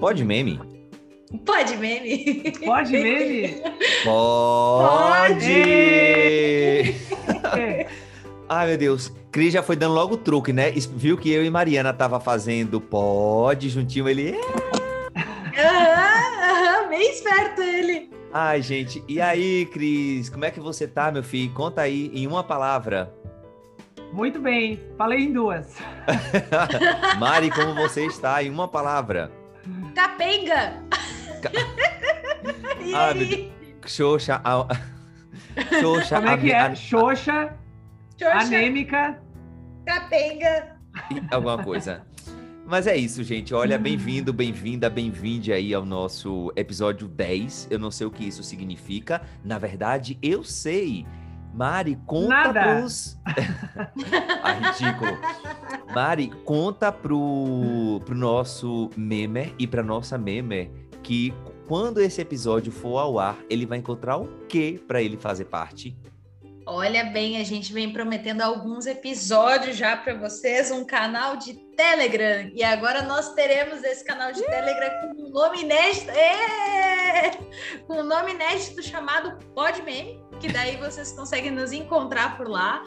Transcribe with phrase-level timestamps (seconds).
[0.00, 0.58] Pode meme?
[1.44, 2.52] Pode meme?
[2.64, 3.62] Pode meme?
[4.02, 5.52] Pode!
[7.56, 7.86] É.
[8.48, 9.12] Ai, meu Deus.
[9.30, 10.70] Cris já foi dando logo o truque, né?
[10.96, 14.30] Viu que eu e Mariana tava fazendo pode juntinho, ele...
[14.34, 15.60] "É".
[15.60, 18.10] Aham, aham, bem esperto ele.
[18.32, 19.04] Ai, gente.
[19.06, 20.28] E aí, Cris?
[20.30, 21.52] Como é que você tá, meu filho?
[21.52, 23.14] Conta aí em uma palavra.
[24.12, 25.76] Muito bem, falei em duas.
[27.20, 28.42] Mari, como você está?
[28.42, 29.30] Em uma palavra.
[29.94, 30.82] Capenga!
[31.42, 31.50] Ca-
[32.84, 33.52] e Ah, aí?
[33.86, 34.40] Xoxa...
[34.44, 34.66] A...
[35.80, 36.16] Xoxa...
[36.16, 36.74] Como é que é?
[36.74, 37.54] Xoxa,
[38.18, 39.20] Xoxa, anêmica.
[39.86, 40.76] capenga.
[41.30, 42.02] alguma coisa.
[42.66, 43.52] Mas é isso, gente.
[43.52, 47.66] Olha, bem-vindo, bem-vinda, bem-vinde aí ao nosso episódio 10.
[47.68, 49.20] Eu não sei o que isso significa.
[49.42, 51.04] Na verdade, eu sei.
[51.52, 52.62] Mari, conta Nada.
[52.62, 53.18] pros.
[54.42, 55.18] ah, ridículo.
[55.94, 60.70] Mari, conta pro, pro nosso memer e pra nossa memer
[61.02, 61.34] que
[61.66, 65.96] quando esse episódio for ao ar, ele vai encontrar o quê pra ele fazer parte?
[66.66, 72.48] Olha bem, a gente vem prometendo alguns episódios já para vocês, um canal de Telegram.
[72.54, 76.10] E agora nós teremos esse canal de Telegram com um nome inédito.
[76.10, 77.80] Ê!
[77.88, 82.82] Com um nome inédito chamado Podmeme, que daí vocês conseguem nos encontrar por lá.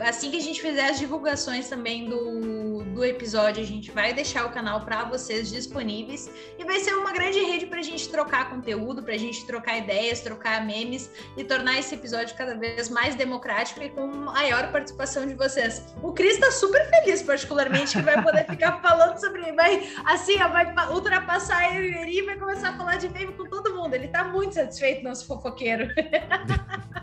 [0.00, 4.46] Assim que a gente fizer as divulgações também do, do episódio, a gente vai deixar
[4.46, 6.30] o canal para vocês disponíveis.
[6.58, 9.78] E vai ser uma grande rede para a gente trocar conteúdo, para a gente trocar
[9.78, 15.26] ideias, trocar memes e tornar esse episódio cada vez mais democrático e com maior participação
[15.26, 15.82] de vocês.
[16.02, 19.52] O Cris tá super feliz, particularmente, que vai poder ficar falando sobre.
[19.52, 23.44] Vai, assim, vai pa- ultrapassar eu e Eri vai começar a falar de meme com
[23.44, 23.94] todo mundo.
[23.94, 25.88] Ele tá muito satisfeito, nosso fofoqueiro.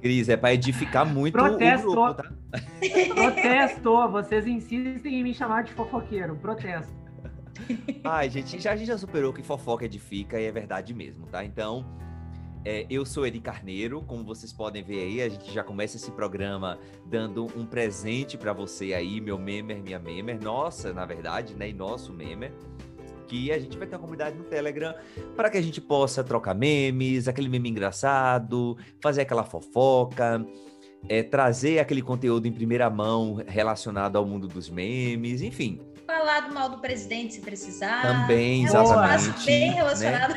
[0.00, 1.88] Cris, é pra edificar muito Protesto.
[1.88, 2.32] o grupo, tá?
[3.14, 4.08] Protesto.
[4.10, 6.36] Vocês insistem em me chamar de fofoqueiro.
[6.36, 6.96] Protesto.
[8.04, 11.44] Ai, gente, já, a gente já superou que fofoca edifica e é verdade mesmo, tá?
[11.44, 11.84] Então,
[12.64, 16.10] é, eu sou Eri Carneiro, como vocês podem ver aí, a gente já começa esse
[16.12, 21.68] programa dando um presente pra você aí, meu memer, minha memer, nossa, na verdade, né?
[21.68, 22.52] E nosso memer.
[23.28, 24.94] Que a gente vai ter uma comunidade no Telegram
[25.36, 30.44] para que a gente possa trocar memes, aquele meme engraçado, fazer aquela fofoca,
[31.08, 35.80] é, trazer aquele conteúdo em primeira mão relacionado ao mundo dos memes, enfim.
[36.06, 38.00] Falar do mal do presidente se precisar.
[38.00, 39.20] Também, é um exatamente.
[39.20, 39.74] espaço bem né?
[39.74, 40.34] relacionado.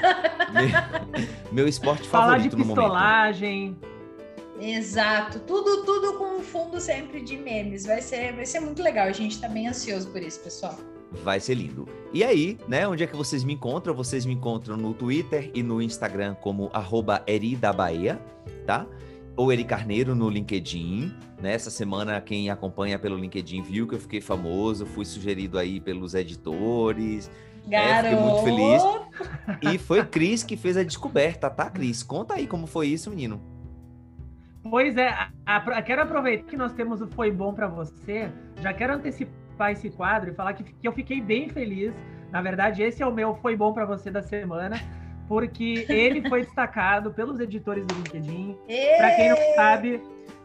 [0.51, 2.81] Meu, meu esporte Falar de favorito no momento.
[2.81, 3.79] pistolagem.
[4.59, 7.85] Exato, tudo, tudo com um fundo sempre de memes.
[7.85, 9.07] Vai ser, vai ser muito legal.
[9.07, 10.77] A gente tá bem ansioso por isso, pessoal.
[11.23, 11.87] Vai ser lindo.
[12.13, 13.93] E aí, né, onde é que vocês me encontram?
[13.93, 18.19] Vocês me encontram no Twitter e no Instagram como arroba Eri da Bahia,
[18.65, 18.85] tá?
[19.35, 21.13] Ou Eri Carneiro no LinkedIn.
[21.41, 21.53] Né?
[21.53, 26.13] Essa semana, quem acompanha pelo LinkedIn viu que eu fiquei famoso, fui sugerido aí pelos
[26.13, 27.29] editores.
[27.69, 28.83] É, fiquei muito feliz.
[29.73, 32.03] E foi Cris que fez a descoberta, tá, Cris?
[32.03, 33.41] Conta aí como foi isso, menino.
[34.63, 38.29] Pois é, a- a- quero aproveitar que nós temos o Foi Bom Pra Você,
[38.61, 39.33] já quero antecipar
[39.69, 41.93] esse quadro e falar que, que eu fiquei bem feliz.
[42.31, 44.77] Na verdade, esse é o meu Foi Bom Pra Você da semana,
[45.27, 48.57] porque ele foi destacado pelos editores do LinkedIn.
[48.97, 50.01] Para quem não sabe,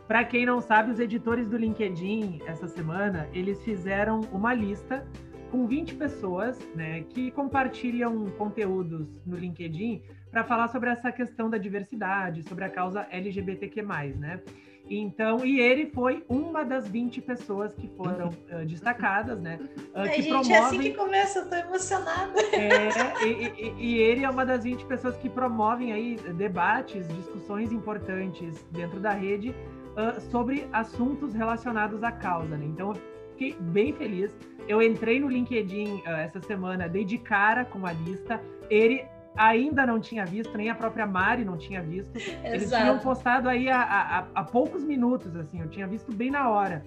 [0.08, 5.06] para quem não sabe, os editores do LinkedIn essa semana, eles fizeram uma lista
[5.50, 11.56] com 20 pessoas, né, que compartilham conteúdos no LinkedIn para falar sobre essa questão da
[11.56, 13.82] diversidade, sobre a causa LGBTQ+,
[14.18, 14.40] né?
[14.88, 19.58] Então, e ele foi uma das 20 pessoas que foram eh, destacadas, né?
[19.94, 22.40] Ai, que gente, é assim que começa, eu tô emocionada.
[22.52, 27.72] é, e, e- e ele é uma das 20 pessoas que promovem aí debates, discussões
[27.72, 29.54] importantes dentro da rede
[29.96, 32.64] ah, sobre assuntos relacionados à causa, né?
[32.66, 32.96] Então eu
[33.32, 34.36] fiquei bem feliz.
[34.68, 38.40] Eu entrei no LinkedIn ah, essa semana, dei de cara com a lista.
[38.70, 39.04] Ele
[39.36, 42.16] ainda não tinha visto, nem a própria Mari não tinha visto.
[42.16, 43.02] Eles tinham Exato.
[43.02, 46.84] postado aí há, há- poucos minutos, assim, eu tinha visto bem na hora.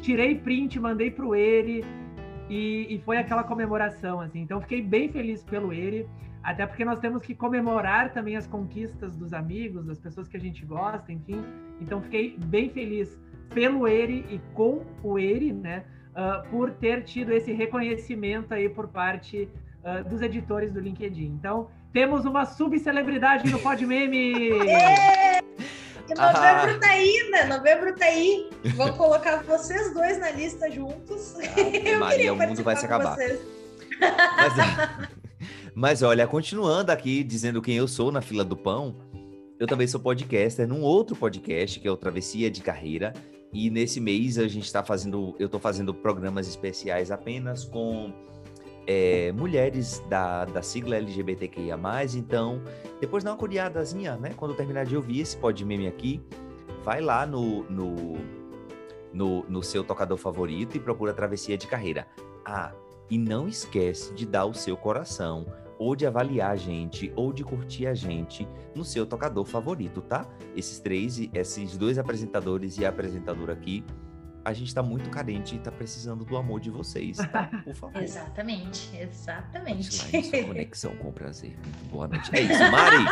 [0.00, 1.84] Tirei print, mandei pro ele
[2.50, 4.40] e, e foi aquela comemoração, assim.
[4.40, 6.06] Então fiquei bem feliz pelo ele,
[6.42, 10.40] até porque nós temos que comemorar também as conquistas dos amigos, das pessoas que a
[10.40, 11.42] gente gosta, enfim.
[11.80, 13.18] Então fiquei bem feliz
[13.54, 18.88] pelo ele e com o ele, né, ah, por ter tido esse reconhecimento aí por
[18.88, 19.48] parte
[19.84, 21.26] ah, dos editores do LinkedIn.
[21.38, 24.50] Então temos uma subcelebridade no Podmeme!
[26.06, 27.44] E novembro tá aí, né?
[27.44, 28.50] Novembro tá aí.
[28.76, 31.34] Vamos colocar vocês dois na lista juntos.
[31.84, 33.14] Eu Maria, queria o mundo vai se acabar.
[33.14, 33.40] vocês.
[34.00, 35.08] Mas,
[35.74, 38.96] mas olha, continuando aqui dizendo quem eu sou na fila do pão,
[39.58, 43.12] eu também sou podcaster num outro podcast que é o Travessia de Carreira.
[43.52, 48.12] E nesse mês a gente está fazendo, eu estou fazendo programas especiais apenas com
[48.86, 51.78] é, mulheres da, da sigla LGBTQIA+,
[52.14, 52.62] então
[53.00, 54.32] depois dá uma curiadazinha, né?
[54.36, 56.22] Quando terminar de ouvir esse pod meme aqui,
[56.82, 58.16] vai lá no, no,
[59.12, 62.06] no, no seu tocador favorito e procura Travessia de Carreira.
[62.44, 62.72] Ah,
[63.10, 65.46] e não esquece de dar o seu coração,
[65.78, 70.26] ou de avaliar a gente, ou de curtir a gente no seu tocador favorito, tá?
[70.56, 73.84] Esses três, esses dois apresentadores e a apresentadora aqui,
[74.44, 77.48] a gente está muito carente e está precisando do amor de vocês, tá?
[77.64, 78.02] Por favor.
[78.02, 79.94] exatamente, exatamente.
[79.94, 80.08] Sua
[80.44, 81.56] conexão com o prazer.
[81.56, 82.30] Muito boa noite.
[82.34, 83.04] É isso, Mari!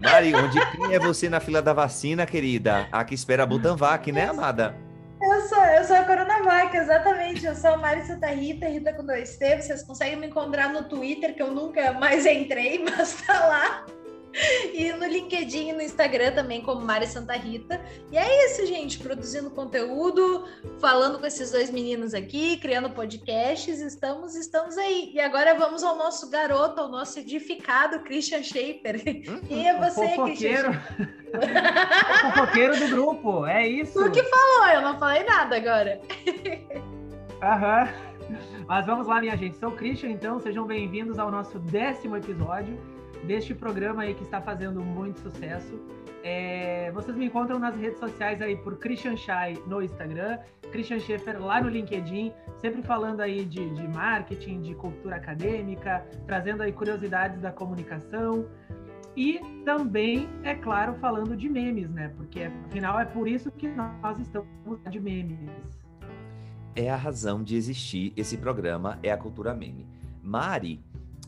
[0.00, 2.88] Mari, onde quem é você na fila da vacina, querida?
[2.90, 4.74] A que espera a Butanvac, né, amada?
[5.22, 7.46] Eu sou, eu sou a Coronavac, exatamente.
[7.46, 9.62] Eu sou a Mari Santa Rita, Rita com dois T.
[9.62, 13.86] Vocês conseguem me encontrar no Twitter, que eu nunca mais entrei, mas tá lá.
[14.74, 17.80] E no LinkedIn e no Instagram também, como Mari Santa Rita.
[18.10, 18.98] E é isso, gente.
[18.98, 20.46] Produzindo conteúdo,
[20.80, 23.80] falando com esses dois meninos aqui, criando podcasts.
[23.80, 25.12] Estamos, estamos aí.
[25.14, 28.96] E agora vamos ao nosso garoto, ao nosso edificado Christian Schaefer.
[29.28, 29.40] Uhum.
[29.42, 30.70] Quem é você, Christian?
[31.34, 34.02] o fofoqueiro do grupo, é isso.
[34.02, 36.00] Tu que falou, eu não falei nada agora.
[37.40, 37.88] Aham.
[38.66, 39.56] Mas vamos lá, minha gente.
[39.58, 42.78] Sou o Christian, então sejam bem-vindos ao nosso décimo episódio
[43.26, 45.80] deste programa aí que está fazendo muito sucesso.
[46.22, 50.38] É, vocês me encontram nas redes sociais aí por Christian Shai no Instagram,
[50.72, 56.62] Christian Schaefer lá no LinkedIn, sempre falando aí de, de marketing, de cultura acadêmica, trazendo
[56.62, 58.46] aí curiosidades da comunicação.
[59.16, 62.10] E também, é claro, falando de memes, né?
[62.16, 64.48] Porque afinal é por isso que nós estamos
[64.90, 65.38] de memes.
[66.74, 69.86] É a razão de existir esse programa, é a cultura meme.
[70.20, 70.82] Mari,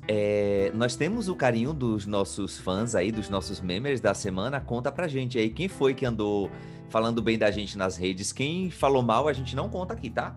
[0.09, 4.61] é, nós temos o carinho dos nossos fãs aí, dos nossos members da semana.
[4.61, 6.51] Conta pra gente aí quem foi que andou
[6.89, 8.33] falando bem da gente nas redes.
[8.33, 10.37] Quem falou mal, a gente não conta aqui, tá?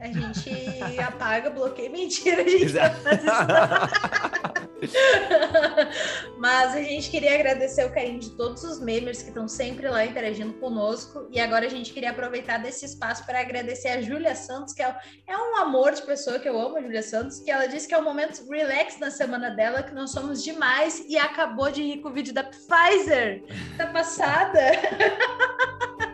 [0.00, 1.90] A gente apaga, bloqueia.
[1.90, 2.72] Mentira, a gente
[6.38, 10.04] Mas a gente queria agradecer o carinho de todos os members que estão sempre lá
[10.04, 11.28] interagindo conosco.
[11.30, 14.96] E agora a gente queria aproveitar desse espaço para agradecer a Júlia Santos, que é,
[15.26, 17.94] é um amor de pessoa que eu amo, a Júlia Santos, que ela disse que
[17.94, 22.00] é um momento relax na semana dela, que nós somos demais e acabou de rir
[22.00, 23.42] com o vídeo da Pfizer.
[23.76, 24.60] Tá passada.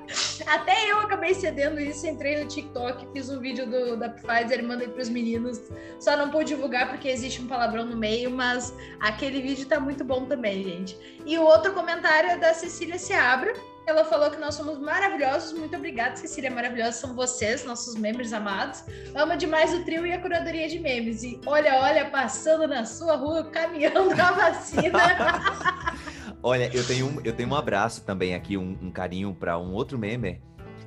[0.47, 4.89] Até eu acabei cedendo isso, entrei no TikTok, fiz um vídeo do, da Pfizer mandei
[4.89, 5.61] para os meninos.
[5.99, 10.05] Só não pude divulgar porque existe um palavrão no meio, mas aquele vídeo tá muito
[10.05, 10.99] bom também, gente.
[11.25, 13.53] E o outro comentário é da Cecília Seabra.
[13.87, 15.53] Ela falou que nós somos maravilhosos.
[15.53, 16.51] Muito obrigada, Cecília.
[16.51, 18.85] Maravilhosa são vocês, nossos membros amados.
[19.15, 21.23] Ama demais o trio e a curadoria de memes.
[21.23, 24.99] E olha, olha, passando na sua rua, caminhando a vacina.
[26.47, 29.73] Olha, eu tenho, um, eu tenho um abraço também aqui, um, um carinho para um
[29.73, 30.43] outro meme,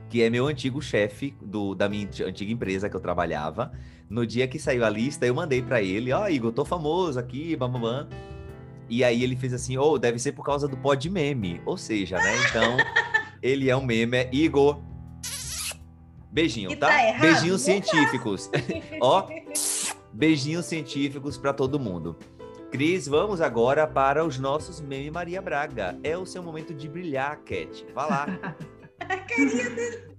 [0.07, 1.35] que é meu antigo chefe
[1.75, 3.71] da minha antiga empresa que eu trabalhava.
[4.07, 7.19] No dia que saiu a lista, eu mandei para ele, ó, oh, Igor, tô famoso
[7.19, 8.07] aqui, bam.
[8.89, 11.61] E aí ele fez assim, oh, deve ser por causa do pod meme.
[11.65, 12.33] Ou seja, né?
[12.49, 12.77] Então,
[13.41, 14.81] ele é um meme, é Igor.
[16.31, 16.87] Beijinho, tá?
[16.87, 18.49] tá Beijinhos científicos.
[19.01, 19.27] ó,
[20.13, 22.17] beijinhos científicos para todo mundo.
[22.71, 25.97] Cris, vamos agora para os nossos meme Maria Braga.
[26.03, 27.85] É o seu momento de brilhar, Cat.
[27.93, 28.27] Vá lá.
[28.99, 30.17] a carinha dele.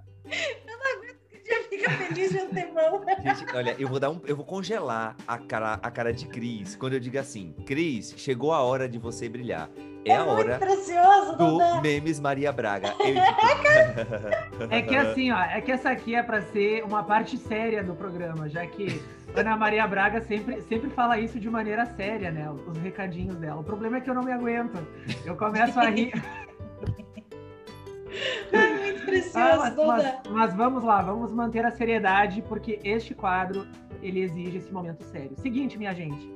[0.66, 3.02] Eu não aguento que já fica feliz de antemão.
[3.22, 6.76] Gente, olha, eu vou dar um, eu vou congelar a cara, a cara de Cris
[6.76, 9.70] quando eu digo assim, Cris, chegou a hora de você brilhar.
[10.04, 12.94] É, é a hora precioso, do Memes Maria Braga.
[13.00, 13.16] Eu...
[14.70, 17.94] é que assim, ó, é que essa aqui é para ser uma parte séria do
[17.94, 19.02] programa, já que
[19.34, 22.50] Ana Maria Braga sempre, sempre fala isso de maneira séria, né?
[22.66, 23.60] Os recadinhos dela.
[23.60, 24.78] O problema é que eu não me aguento.
[25.24, 26.12] Eu começo a rir.
[28.98, 33.66] Muito precioso, ah, mas, mas, mas, vamos lá, vamos manter a seriedade, porque este quadro
[34.02, 35.36] ele exige esse momento sério.
[35.36, 36.28] Seguinte, minha gente,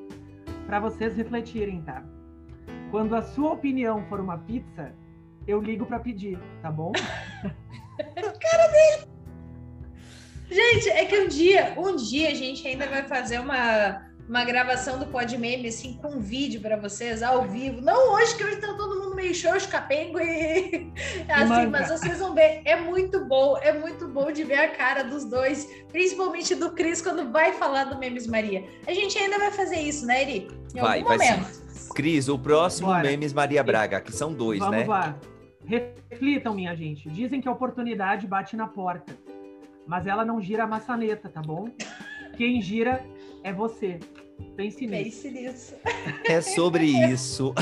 [0.66, 2.02] para vocês refletirem, tá?
[2.90, 4.92] Quando a sua opinião for uma pizza,
[5.47, 6.92] eu ligo para pedir, tá bom?
[7.99, 9.12] cara dele!
[10.50, 14.99] Gente, é que um dia, um dia a gente ainda vai fazer uma, uma gravação
[14.99, 17.83] do Pod Meme, assim, com vídeo para vocês, ao vivo.
[17.83, 20.91] Não hoje, que hoje tá todo mundo meio xoxo, capengo e
[21.29, 25.03] assim, mas vocês vão ver, é muito bom, é muito bom de ver a cara
[25.03, 28.65] dos dois, principalmente do Cris, quando vai falar do Memes Maria.
[28.87, 30.49] A gente ainda vai fazer isso, né, Eri?
[30.75, 31.45] Em vai, algum vai momento.
[31.69, 31.93] Sim.
[31.93, 33.03] Cris, o próximo Bora.
[33.03, 34.85] Memes Maria Braga, que são dois, Vamos né?
[34.85, 35.19] Vamos lá.
[36.11, 37.07] Reflitam, minha gente.
[37.11, 39.12] Dizem que a oportunidade bate na porta
[39.87, 41.69] mas ela não gira a maçaneta, tá bom?
[42.37, 43.05] Quem gira
[43.43, 43.99] é você.
[44.56, 45.22] Pense nisso.
[45.22, 45.75] Pense nisso.
[46.25, 47.54] É sobre isso.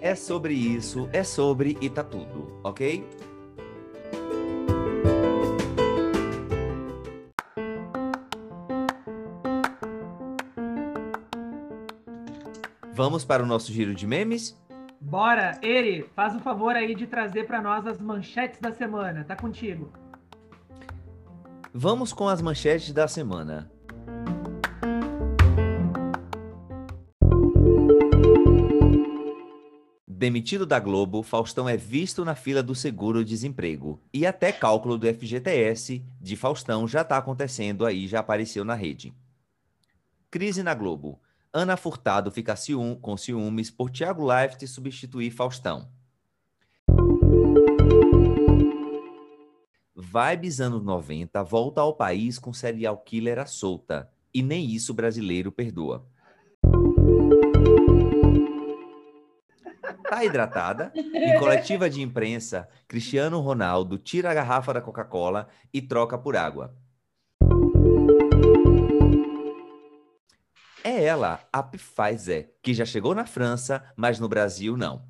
[0.00, 1.08] é sobre isso.
[1.12, 3.04] É sobre e tá tudo, ok?
[12.94, 14.56] Vamos para o nosso giro de memes?
[15.00, 19.24] Bora, Eri, faz o um favor aí de trazer para nós as manchetes da semana.
[19.24, 19.92] Tá contigo.
[21.72, 23.68] Vamos com as manchetes da semana.
[30.24, 34.00] Demitido da Globo, Faustão é visto na fila do seguro-desemprego.
[34.10, 39.14] E até cálculo do FGTS de Faustão já está acontecendo aí, já apareceu na rede.
[40.30, 41.20] Crise na Globo.
[41.52, 45.90] Ana Furtado fica ciúme, com ciúmes por Thiago Leifert substituir Faustão.
[49.94, 54.10] Vibes anos 90 volta ao país com serial killer à solta.
[54.32, 56.08] E nem isso brasileiro perdoa.
[60.08, 60.92] Tá hidratada?
[60.94, 66.74] Em coletiva de imprensa, Cristiano Ronaldo tira a garrafa da Coca-Cola e troca por água.
[70.82, 75.02] É ela, a Pfizer, que já chegou na França, mas no Brasil não.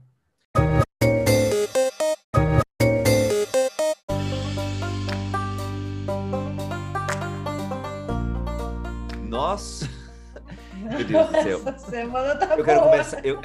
[9.29, 9.89] Nossa!
[10.75, 11.61] Meu Deus do céu.
[11.67, 12.93] Essa semana tá Eu quero boa.
[12.93, 13.25] começar.
[13.25, 13.41] Eu,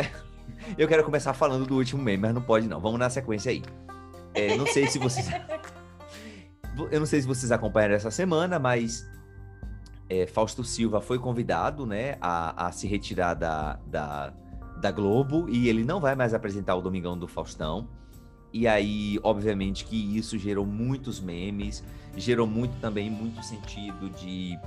[0.77, 2.79] eu quero começar falando do último meme, mas não pode não.
[2.79, 3.63] Vamos na sequência aí.
[4.33, 5.27] É, não sei se vocês.
[6.91, 9.05] Eu não sei se vocês acompanharam essa semana, mas
[10.09, 14.33] é, Fausto Silva foi convidado, né, a, a se retirar da, da,
[14.79, 17.89] da Globo e ele não vai mais apresentar o Domingão do Faustão.
[18.51, 21.83] E aí, obviamente, que isso gerou muitos memes,
[22.15, 24.57] gerou muito também muito sentido de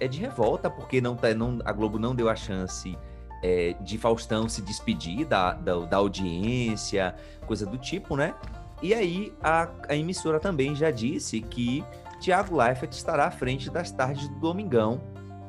[0.00, 2.96] é de revolta porque não, tá, não a Globo não deu a chance
[3.42, 7.14] é, de Faustão se despedir da, da, da audiência,
[7.46, 8.34] coisa do tipo, né?
[8.82, 11.84] E aí a, a emissora também já disse que
[12.20, 15.00] Tiago Leifert estará à frente das tardes do Domingão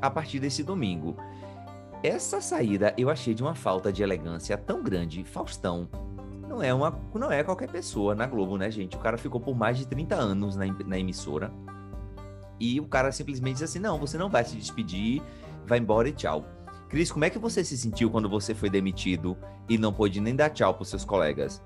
[0.01, 1.15] a partir desse domingo.
[2.01, 5.23] Essa saída eu achei de uma falta de elegância tão grande.
[5.23, 5.89] Faustão
[6.47, 8.95] não é uma não é qualquer pessoa na Globo, né, gente?
[8.95, 11.51] O cara ficou por mais de 30 anos na, na emissora.
[12.59, 15.21] E o cara simplesmente diz assim: "Não, você não vai se despedir,
[15.65, 16.45] vai embora e tchau".
[16.89, 19.37] Cris, como é que você se sentiu quando você foi demitido
[19.69, 21.63] e não pôde nem dar tchau pros seus colegas?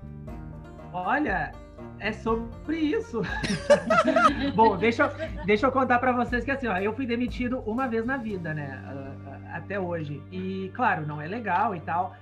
[0.92, 1.50] Olha,
[1.98, 3.22] é sobre isso.
[4.54, 7.88] Bom, deixa eu, deixa eu contar pra vocês que assim, ó, eu fui demitido uma
[7.88, 8.82] vez na vida, né?
[9.50, 10.22] Até hoje.
[10.30, 12.14] E, claro, não é legal e tal.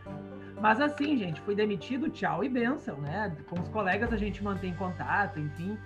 [0.61, 3.37] Mas assim, gente, fui demitido, tchau e benção, né?
[3.49, 5.77] Com os colegas a gente mantém contato, enfim.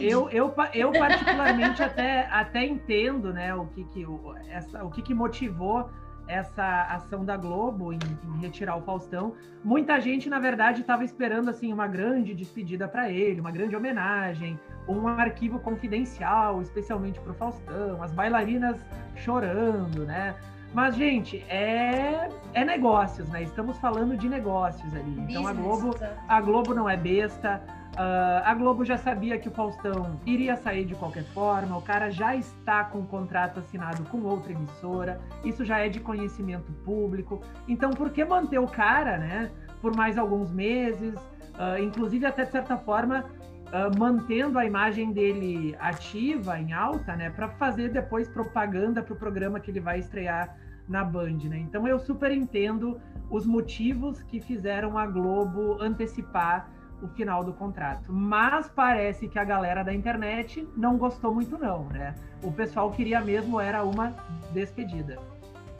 [0.00, 5.02] Eu, eu, eu particularmente até, até entendo, né, o que que, o, essa, o que
[5.02, 5.90] que motivou
[6.28, 9.34] essa ação da Globo em, em retirar o Faustão.
[9.64, 14.60] Muita gente, na verdade, estava esperando assim uma grande despedida para ele, uma grande homenagem,
[14.86, 18.78] um arquivo confidencial, especialmente para o Faustão, as bailarinas
[19.16, 20.34] chorando, né?
[20.74, 23.42] Mas, gente, é, é negócios, né?
[23.42, 25.16] Estamos falando de negócios ali.
[25.20, 25.96] Então a Globo
[26.28, 27.62] a Globo não é besta.
[28.00, 31.76] Ah, a Globo já sabia que o Faustão iria sair de qualquer forma.
[31.76, 35.20] O cara já está com o contrato assinado com outra emissora.
[35.44, 37.42] Isso já é de conhecimento público.
[37.66, 39.50] Então, por que manter o cara, né?
[39.82, 41.16] Por mais alguns meses,
[41.58, 43.24] ah, inclusive até de certa forma
[43.72, 47.30] ah, mantendo a imagem dele ativa, em alta, né?
[47.30, 50.56] Para fazer depois propaganda para o programa que ele vai estrear
[50.88, 51.58] na Band, né?
[51.58, 58.12] Então eu super entendo os motivos que fizeram a Globo antecipar o final do contrato.
[58.12, 62.14] Mas parece que a galera da internet não gostou muito não, né?
[62.42, 64.14] O pessoal queria mesmo era uma
[64.52, 65.18] despedida.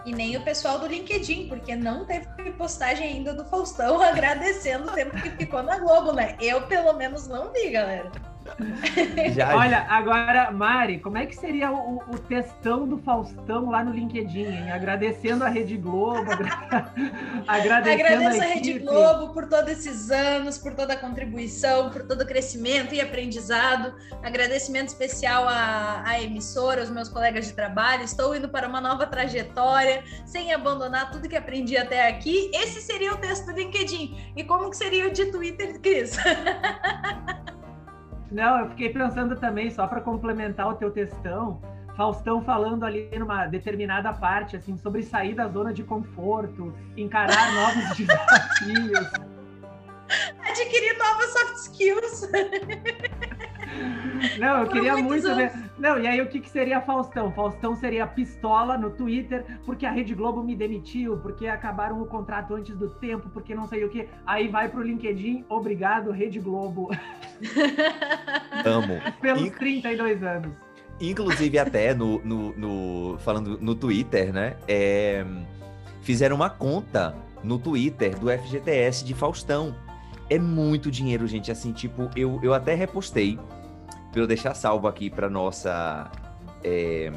[0.04, 4.92] E nem o pessoal do LinkedIn, porque não teve postagem ainda do Faustão agradecendo o
[4.92, 6.36] tempo que ficou na Globo, né?
[6.40, 8.10] Eu, pelo menos, não vi, galera.
[9.34, 13.92] Já, Olha, agora, Mari, como é que seria o, o textão do Faustão lá no
[13.92, 14.70] LinkedIn, hein?
[14.70, 16.92] Agradecendo a Rede Globo, agra-
[17.46, 18.78] agradecendo Agradeço a a Rede.
[18.78, 23.94] Globo por todos esses anos, por toda a contribuição, por todo o crescimento e aprendizado.
[24.22, 28.02] Agradecimento especial à, à emissora, aos meus colegas de trabalho.
[28.02, 32.50] Estou indo para uma nova trajetória, sem abandonar tudo que aprendi até aqui.
[32.54, 34.32] Esse seria o texto do LinkedIn.
[34.36, 36.16] E como que seria o de Twitter, Cris?
[38.30, 41.60] Não, eu fiquei pensando também, só para complementar o teu textão,
[41.96, 47.96] Faustão falando ali numa determinada parte, assim, sobre sair da zona de conforto, encarar novos
[47.96, 49.10] desafios.
[50.48, 52.30] Adquirir novas soft skills.
[54.38, 55.52] Não, eu Por queria muito ver.
[55.78, 57.30] Não, e aí o que, que seria Faustão?
[57.32, 62.54] Faustão seria pistola no Twitter, porque a Rede Globo me demitiu, porque acabaram o contrato
[62.54, 64.08] antes do tempo, porque não sei o que.
[64.26, 66.90] Aí vai pro LinkedIn, obrigado, Rede Globo,
[68.64, 69.00] amo.
[69.20, 70.52] pelos E- 32 anos.
[71.00, 74.56] Inclusive, até no, no, no- falando no Twitter, né?
[74.66, 75.24] é,
[76.02, 79.76] fizeram uma conta no Twitter do FGTS de Faustão.
[80.28, 81.52] É muito dinheiro, gente.
[81.52, 83.38] Assim, tipo, eu, eu até repostei
[84.10, 86.10] para eu deixar salvo aqui para nossa
[86.64, 87.12] é,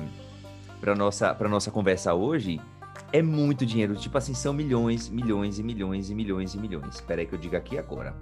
[0.79, 2.59] para nossa para nossa conversa hoje.
[3.13, 6.95] É muito dinheiro, tipo assim, são milhões, milhões e milhões e milhões e milhões.
[6.95, 8.15] Espera aí que eu diga aqui agora.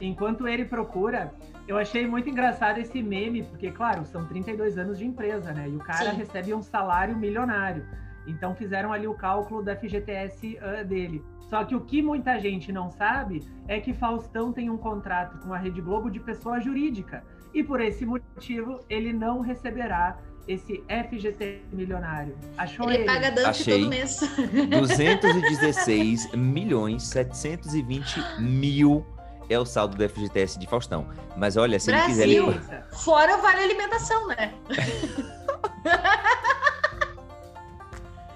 [0.00, 1.34] Enquanto ele procura,
[1.66, 5.68] eu achei muito engraçado esse meme, porque, claro, são 32 anos de empresa, né?
[5.68, 6.16] E o cara Sim.
[6.16, 7.84] recebe um salário milionário.
[8.26, 11.22] Então fizeram ali o cálculo da FGTS uh, dele.
[11.40, 15.52] Só que o que muita gente não sabe é que Faustão tem um contrato com
[15.52, 17.24] a Rede Globo de pessoa jurídica.
[17.54, 22.36] E por esse motivo, ele não receberá esse FGT milionário.
[22.56, 22.98] Achou ele?
[22.98, 23.78] Ele paga Dante Achei.
[23.78, 24.20] todo mês.
[24.70, 29.04] 216 milhões 720 mil
[29.50, 31.08] é o saldo do FGTS de Faustão.
[31.36, 32.76] Mas olha, se Brasil, ele quiser...
[32.76, 32.96] Ele...
[32.96, 34.52] Fora vale alimentação, né?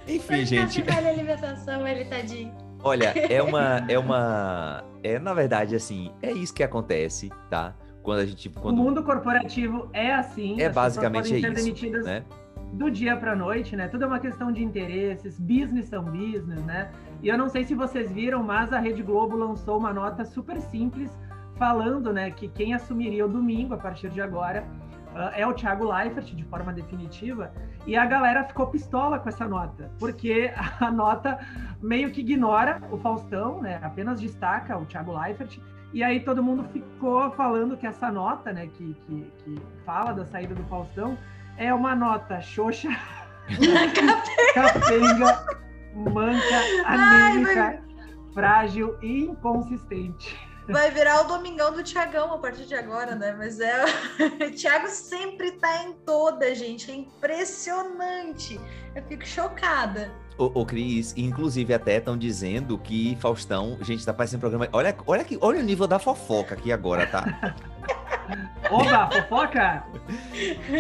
[0.09, 0.83] Enfim, gente.
[0.83, 2.53] Vale alimentação, ele tadinho.
[2.83, 7.75] Olha, é uma, é uma, é na verdade assim, é isso que acontece, tá?
[8.03, 8.79] Quando a gente, quando...
[8.79, 10.61] o mundo corporativo é assim.
[10.61, 12.25] É basicamente é isso, né?
[12.73, 13.87] Do dia para noite, né?
[13.87, 16.91] Tudo é uma questão de interesses, business são business, né?
[17.23, 20.61] E eu não sei se vocês viram, mas a Rede Globo lançou uma nota super
[20.61, 21.11] simples
[21.57, 24.65] falando, né, que quem assumiria o domingo a partir de agora
[25.15, 27.53] uh, é o Thiago Leifert, de forma definitiva,
[27.87, 31.39] e a galera ficou pistola com essa nota, porque a nota
[31.81, 35.61] meio que ignora o Faustão, né, apenas destaca o Thiago Leifert,
[35.93, 40.25] e aí todo mundo ficou falando que essa nota, né, que, que, que fala da
[40.25, 41.19] saída do Faustão,
[41.57, 42.89] é uma nota xoxa,
[44.55, 45.47] capenga,
[45.95, 47.83] manca, anêmica,
[48.33, 50.53] frágil e inconsistente.
[50.69, 53.35] Vai virar o Domingão do Tiagão a partir de agora, né?
[53.37, 53.85] Mas é.
[54.47, 56.91] O Thiago sempre tá em toda, gente.
[56.91, 58.61] É impressionante.
[58.95, 60.11] Eu fico chocada.
[60.43, 64.69] O, o Cris, inclusive até estão dizendo que Faustão, gente, tá parecendo programa.
[64.73, 67.55] Olha, olha, aqui, olha o nível da fofoca aqui agora, tá?
[68.69, 69.85] Oba, fofoca!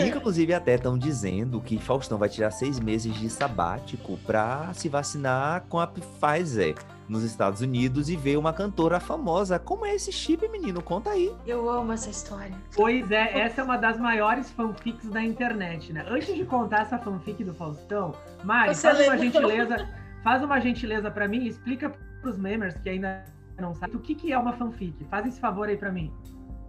[0.05, 5.65] Inclusive, até estão dizendo que Faustão vai tirar seis meses de sabático para se vacinar
[5.69, 6.75] com a Pfizer
[7.13, 9.59] nos Estados Unidos e ver uma cantora famosa.
[9.59, 10.83] Como é esse chip, menino?
[10.83, 11.33] Conta aí.
[11.47, 12.55] Eu amo essa história.
[12.75, 16.05] Pois é, essa é uma das maiores fanfics da internet, né?
[16.09, 19.89] Antes de contar essa fanfic do Faustão, Mari, Você faz uma gentileza,
[20.25, 21.91] faz uma gentileza para mim e explica
[22.23, 23.25] pros memers que ainda
[23.61, 25.05] não sabem o que, que é uma fanfic.
[25.11, 26.11] Faz esse favor aí para mim.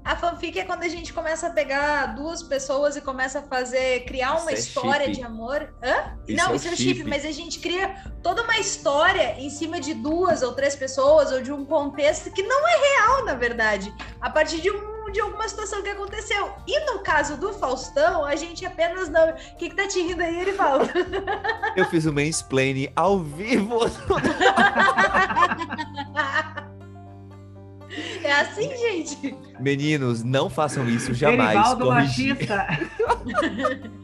[0.03, 4.03] A fanfic é quando a gente começa a pegar duas pessoas e começa a fazer,
[4.05, 5.73] criar uma isso é história é de amor.
[5.81, 6.17] Hã?
[6.27, 9.49] Isso Não, é isso é o chip, mas a gente cria toda uma história em
[9.49, 13.33] cima de duas ou três pessoas ou de um contexto que não é real, na
[13.33, 16.51] verdade, a partir de um de alguma situação que aconteceu.
[16.67, 19.29] E no caso do Faustão, a gente apenas não.
[19.29, 20.41] O que, que tá te rindo aí?
[20.41, 20.89] Ele fala.
[21.75, 23.79] Eu fiz o um mansplaining ao vivo.
[28.23, 29.35] É assim, gente.
[29.59, 31.55] Meninos, não façam isso jamais.
[31.55, 32.67] Erivaldo machista.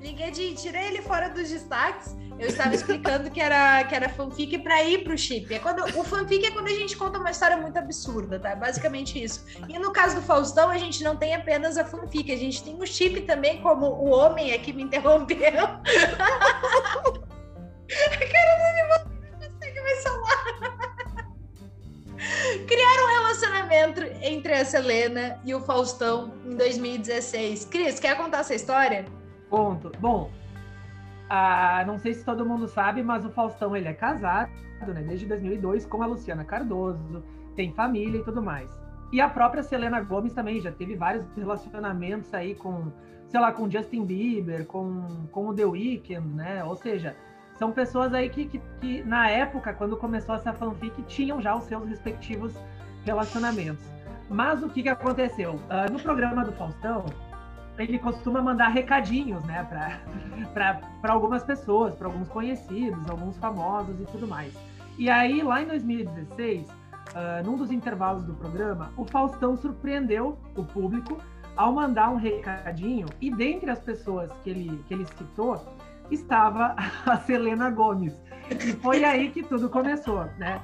[0.00, 2.16] LinkedIn, tirei ele fora dos destaques.
[2.38, 5.54] Eu estava explicando que era, que era fanfic para ir pro chip.
[5.54, 8.56] É quando, o fanfic é quando a gente conta uma história muito absurda, tá?
[8.56, 9.46] Basicamente isso.
[9.68, 12.74] E no caso do Faustão, a gente não tem apenas a fanfic, a gente tem
[12.74, 15.38] o chip também, como o homem é que me interrompeu.
[23.72, 27.64] relacionamento entre a Selena e o Faustão em 2016.
[27.64, 29.06] Cris, quer contar essa história?
[29.48, 29.90] Conto.
[29.98, 30.30] Bom,
[31.86, 34.50] não sei se todo mundo sabe, mas o Faustão ele é casado,
[34.86, 37.22] né, desde 2002 com a Luciana Cardoso,
[37.56, 38.70] tem família e tudo mais.
[39.10, 42.90] E a própria Selena Gomes também já teve vários relacionamentos aí com,
[43.28, 46.64] sei lá, com Justin Bieber, com, com o The Weeknd, né?
[46.64, 47.14] Ou seja,
[47.54, 51.64] são pessoas aí que, que, que, na época, quando começou essa fanfic, tinham já os
[51.64, 52.54] seus respectivos
[53.04, 53.84] relacionamentos.
[54.28, 55.54] Mas o que, que aconteceu?
[55.54, 57.04] Uh, no programa do Faustão,
[57.78, 59.66] ele costuma mandar recadinhos, né,
[60.52, 60.80] para
[61.12, 64.52] algumas pessoas, para alguns conhecidos, alguns famosos e tudo mais.
[64.98, 66.72] E aí, lá em 2016, uh,
[67.14, 71.18] ah, num dos intervalos do programa, o Faustão surpreendeu o público
[71.56, 75.62] ao mandar um recadinho, e dentre as pessoas que ele, que ele citou,
[76.10, 76.74] estava
[77.06, 78.14] a Selena Gomes.
[78.50, 80.60] E foi aí que tudo começou, né?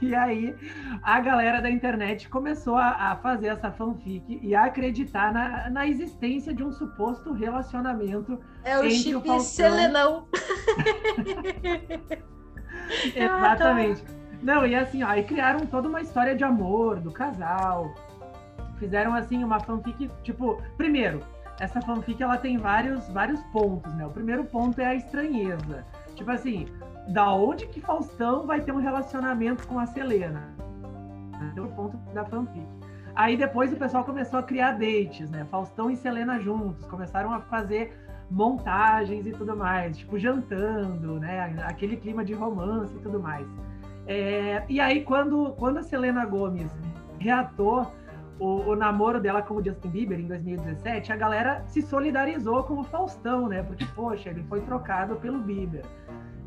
[0.00, 0.54] E, aí
[1.02, 5.86] a galera da internet começou a, a fazer essa fanfic e a acreditar na, na,
[5.86, 9.42] existência de um suposto relacionamento é o entre chip o Faustão...
[9.42, 10.28] Selenão.
[13.14, 14.04] Exatamente.
[14.42, 17.94] Não, e assim, ó, aí criaram toda uma história de amor do casal.
[18.78, 21.20] Fizeram assim uma fanfic, tipo, primeiro,
[21.60, 24.06] essa fanfic ela tem vários, vários pontos, né?
[24.06, 25.84] O primeiro ponto é a estranheza.
[26.14, 26.66] Tipo assim,
[27.08, 30.54] da onde que Faustão vai ter um relacionamento com a Selena.
[31.52, 32.66] Então, o ponto da fanfic.
[33.14, 35.46] Aí depois o pessoal começou a criar dates, né?
[35.50, 37.96] Faustão e Selena juntos, começaram a fazer
[38.30, 41.54] montagens e tudo mais, tipo jantando, né?
[41.64, 43.46] Aquele clima de romance e tudo mais.
[44.06, 46.70] É, e aí quando, quando a Selena Gomes
[47.18, 47.90] reatou
[48.38, 52.80] o, o, namoro dela com o Justin Bieber em 2017, a galera se solidarizou com
[52.80, 53.62] o Faustão, né?
[53.62, 55.84] Porque, poxa, ele foi trocado pelo Bieber.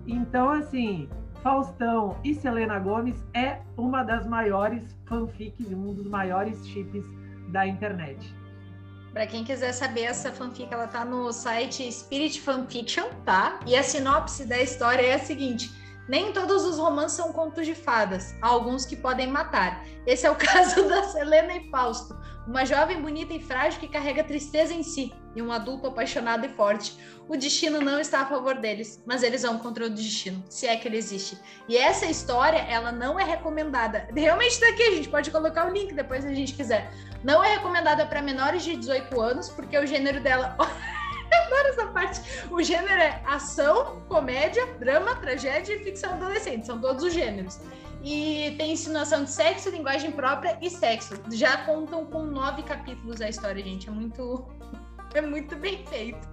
[0.05, 1.09] Então, assim,
[1.41, 7.05] Faustão e Selena Gomes é uma das maiores fanfics, um dos maiores chips
[7.49, 8.35] da internet.
[9.13, 13.59] Para quem quiser saber, essa fanfic ela tá no site Spirit Fanfiction, tá?
[13.65, 15.71] E a sinopse da história é a seguinte:
[16.07, 19.85] nem todos os romances são contos de fadas, há alguns que podem matar.
[20.05, 22.17] Esse é o caso da Selena e Fausto,
[22.47, 26.49] uma jovem bonita e frágil que carrega tristeza em si, e um adulto apaixonado e
[26.49, 26.97] forte.
[27.27, 30.75] O destino não está a favor deles, mas eles vão contra o destino, se é
[30.77, 31.37] que ele existe.
[31.67, 34.07] E essa história, ela não é recomendada.
[34.15, 36.91] Realmente está aqui, a gente pode colocar o link depois se a gente quiser.
[37.23, 40.55] Não é recomendada para menores de 18 anos, porque o gênero dela
[41.35, 42.21] adoro essa parte.
[42.51, 46.65] O gênero é ação, comédia, drama, tragédia e ficção adolescente.
[46.65, 47.59] São todos os gêneros.
[48.03, 51.15] E tem insinuação de sexo, linguagem própria e sexo.
[51.31, 53.89] Já contam com nove capítulos a história, gente.
[53.89, 54.47] É muito.
[55.13, 56.27] É muito bem feito.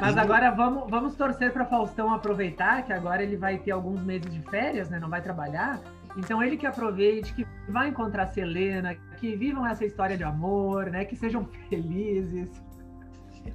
[0.00, 4.30] Mas agora vamos, vamos torcer para Faustão aproveitar, que agora ele vai ter alguns meses
[4.32, 4.98] de férias, né?
[4.98, 5.80] Não vai trabalhar.
[6.16, 11.04] Então ele que aproveite, que vai encontrar Selena, que vivam essa história de amor, né?
[11.04, 12.50] Que sejam felizes.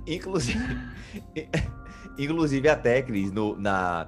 [0.05, 0.77] Inclusive,
[2.17, 4.07] inclusive até, Cris, no, na,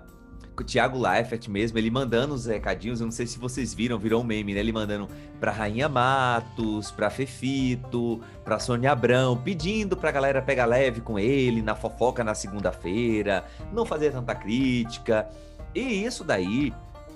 [0.58, 4.22] o Thiago Leifert mesmo, ele mandando os recadinhos, eu não sei se vocês viram, virou
[4.22, 4.60] um meme, né?
[4.60, 5.08] Ele mandando
[5.40, 11.62] pra Rainha Matos, pra Fefito, pra Sônia Abrão, pedindo pra galera pegar leve com ele
[11.62, 15.28] na fofoca na segunda-feira, não fazer tanta crítica.
[15.74, 16.74] E isso daí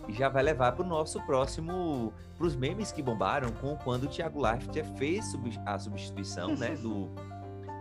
[0.10, 4.84] já vai levar pro nosso próximo, pros memes que bombaram com quando o Thiago Leifert
[4.98, 5.34] fez
[5.66, 7.10] a substituição, né, do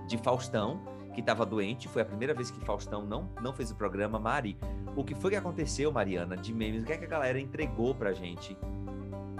[0.08, 0.80] de Faustão,
[1.14, 1.86] que estava doente.
[1.86, 4.18] Foi a primeira vez que Faustão não, não fez o programa.
[4.18, 4.56] Mari,
[4.96, 6.82] o que foi que aconteceu, Mariana, de memes?
[6.82, 8.56] O que é que a galera entregou pra gente?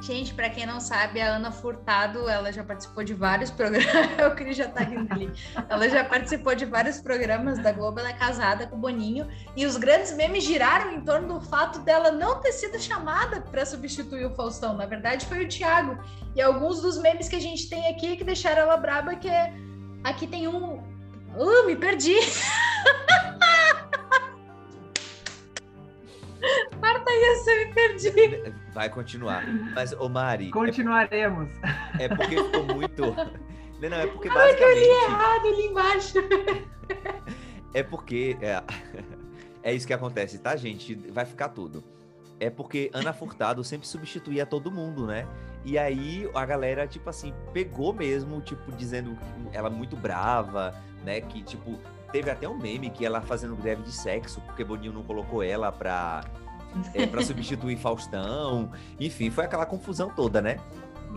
[0.00, 3.88] Gente, para quem não sabe, a Ana Furtado, ela já participou de vários programas.
[4.30, 5.32] o Cris já tá rindo ali.
[5.68, 9.26] Ela já participou de vários programas da Globo, ela é casada com o Boninho.
[9.56, 13.66] E os grandes memes giraram em torno do fato dela não ter sido chamada para
[13.66, 14.76] substituir o Faustão.
[14.76, 15.98] Na verdade, foi o Thiago.
[16.34, 19.52] E alguns dos memes que a gente tem aqui que deixaram ela braba, que é
[20.04, 20.78] Aqui tem um.
[21.36, 22.16] Uh, me perdi!
[26.80, 28.54] Marta isso, me perdi.
[28.72, 29.44] Vai continuar.
[29.74, 30.50] Mas, ô Mari.
[30.50, 31.50] Continuaremos.
[31.98, 33.02] É, é porque ficou muito.
[33.80, 34.62] Não, não, é porque basicamente.
[34.64, 36.18] Ai, eu li errado ali embaixo.
[37.74, 38.36] É porque.
[38.40, 38.62] É,
[39.62, 40.94] é isso que acontece, tá, gente?
[40.94, 41.84] Vai ficar tudo.
[42.40, 45.26] É porque Ana Furtado sempre substituía todo mundo, né?
[45.64, 49.18] E aí a galera, tipo assim, pegou mesmo, tipo, dizendo
[49.52, 50.74] ela muito brava,
[51.04, 51.20] né?
[51.20, 51.78] Que, tipo,
[52.12, 55.72] teve até um meme que ela fazendo greve de sexo, porque Boninho não colocou ela
[55.72, 56.24] pra,
[56.94, 58.70] é, pra substituir Faustão.
[58.98, 60.58] Enfim, foi aquela confusão toda, né?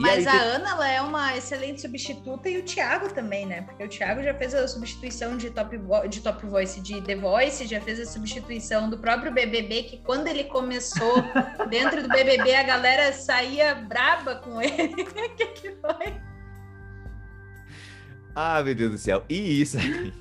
[0.01, 3.61] Mas a Ana ela é uma excelente substituta e o Thiago também, né?
[3.61, 7.67] Porque o Thiago já fez a substituição de top, de top voice de The Voice,
[7.67, 11.23] já fez a substituição do próprio BBB, que quando ele começou
[11.69, 15.03] dentro do BBB a galera saía braba com ele.
[15.03, 16.13] O que, que foi?
[18.35, 19.23] Ah, meu Deus do céu.
[19.29, 20.13] E isso aí?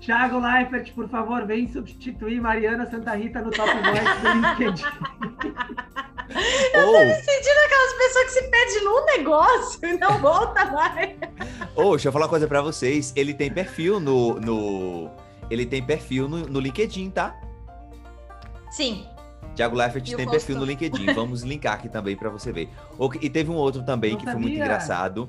[0.00, 4.84] Thiago Leifert, por favor, vem substituir Mariana Santa Rita no Top Voice do LinkedIn.
[6.74, 11.16] Eu tô me sentindo aquelas pessoas que se perdem num negócio e não volta mais.
[11.74, 13.12] Oh, deixa eu falar uma coisa pra vocês.
[13.16, 14.34] Ele tem perfil no.
[14.40, 15.10] no...
[15.50, 17.34] Ele tem perfil no, no LinkedIn, tá?
[18.70, 19.06] Sim.
[19.54, 21.12] Tiago Leifert tem perfil no LinkedIn.
[21.14, 22.68] Vamos linkar aqui também para você ver.
[23.20, 24.40] E teve um outro também Não que sabia.
[24.40, 25.28] foi muito engraçado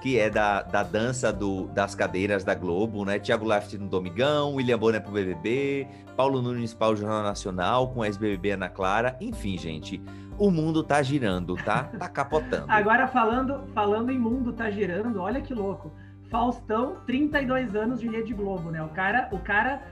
[0.00, 3.18] que é da, da dança do, das cadeiras da Globo, né?
[3.18, 8.02] Tiago Leifert no Domingão, William Bonner pro BBB, Paulo Nunes para o Jornal Nacional, com
[8.02, 9.16] a ex-BBB Ana Clara.
[9.20, 10.00] Enfim, gente,
[10.38, 11.84] o mundo tá girando, tá?
[11.84, 12.66] Tá capotando.
[12.70, 15.92] Agora, falando, falando em mundo tá girando, olha que louco.
[16.30, 18.82] Faustão, 32 anos de Rede Globo, né?
[18.82, 19.82] O cara, o cara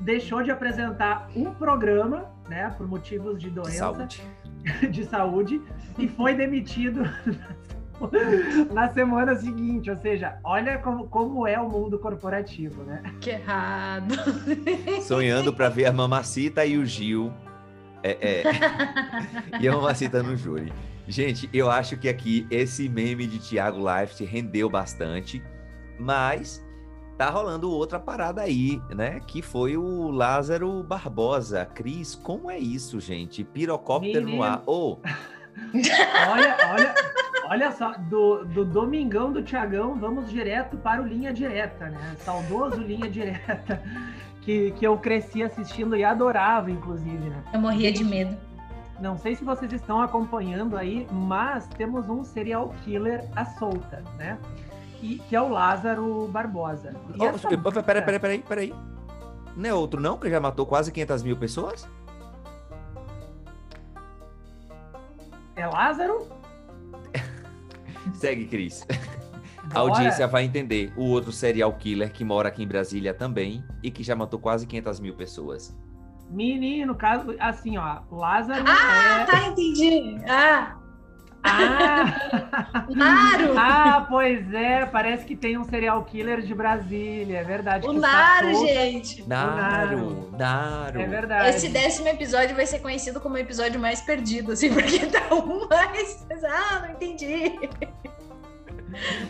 [0.00, 4.22] deixou de apresentar um programa, né, por motivos de doença, de saúde,
[4.90, 5.62] de saúde
[5.98, 7.02] e foi demitido
[8.72, 9.90] na semana seguinte.
[9.90, 13.02] Ou seja, olha como, como é o mundo corporativo, né?
[13.20, 14.14] Que errado.
[15.02, 17.32] Sonhando para ver a Mamacita e o Gil.
[18.02, 18.42] É, é...
[19.60, 20.72] e a Mamacita no júri.
[21.08, 25.40] Gente, eu acho que aqui esse meme de Thiago Leifert rendeu bastante,
[25.98, 26.64] mas
[27.16, 29.20] tá rolando outra parada aí, né?
[29.26, 31.64] Que foi o Lázaro Barbosa.
[31.64, 33.44] Cris, como é isso, gente?
[33.44, 34.38] Pirocóptero Menino.
[34.38, 34.62] no ar.
[34.66, 34.98] Oh.
[36.28, 36.94] olha, olha,
[37.48, 42.16] olha só, do, do Domingão do Tiagão, vamos direto para o Linha Direta, né?
[42.18, 43.82] Saudoso Linha Direta,
[44.42, 47.42] que, que eu cresci assistindo e adorava, inclusive, né?
[47.52, 48.36] Eu morria de medo.
[49.00, 54.38] Não sei se vocês estão acompanhando aí, mas temos um serial killer à solta, né?
[55.02, 56.94] E, que é o Lázaro Barbosa.
[57.18, 57.48] Oh, essa...
[57.82, 58.74] Peraí, peraí, peraí, peraí.
[59.54, 61.86] Não é outro não, que já matou quase 500 mil pessoas?
[65.54, 66.26] É Lázaro?
[68.14, 68.86] Segue, Cris.
[69.74, 73.90] A audiência vai entender o outro serial killer que mora aqui em Brasília também e
[73.90, 75.76] que já matou quase 500 mil pessoas.
[76.30, 79.24] Menino, caso, assim, ó, Lázaro ah, é...
[79.24, 80.16] tá, entendi.
[80.28, 80.76] Ah,
[81.46, 82.86] ah!
[82.88, 83.54] Naro!
[83.56, 87.86] Ah, pois é, parece que tem um serial killer de Brasília, é verdade.
[87.86, 89.26] O Naro, gente!
[89.28, 91.00] Naro, Naro.
[91.00, 91.48] É verdade.
[91.50, 95.68] Esse décimo episódio vai ser conhecido como o episódio mais perdido, assim, porque tá um
[95.68, 96.26] mais.
[96.44, 97.58] Ah, não entendi.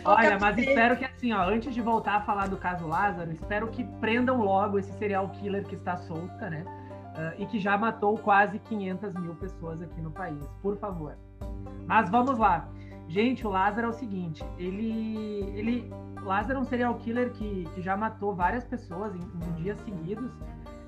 [0.05, 3.67] Olha, mas espero que assim, ó, antes de voltar a falar do caso Lázaro, espero
[3.67, 6.63] que prendam logo esse serial killer que está solta, né?
[7.17, 10.39] Uh, e que já matou quase 500 mil pessoas aqui no país.
[10.61, 11.17] Por favor.
[11.85, 12.69] Mas vamos lá.
[13.07, 15.89] Gente, o Lázaro é o seguinte, ele, ele,
[16.21, 20.29] Lázaro é um serial killer que, que já matou várias pessoas em, em dias seguidos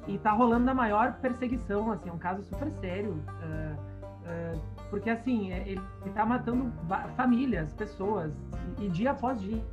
[0.06, 5.10] e tá rolando a maior perseguição, assim, é um caso super sério, uh, uh, porque
[5.10, 5.82] assim, é, ele,
[6.14, 6.74] tá matando
[7.16, 8.34] famílias, pessoas,
[8.80, 9.64] e, e dia após dia.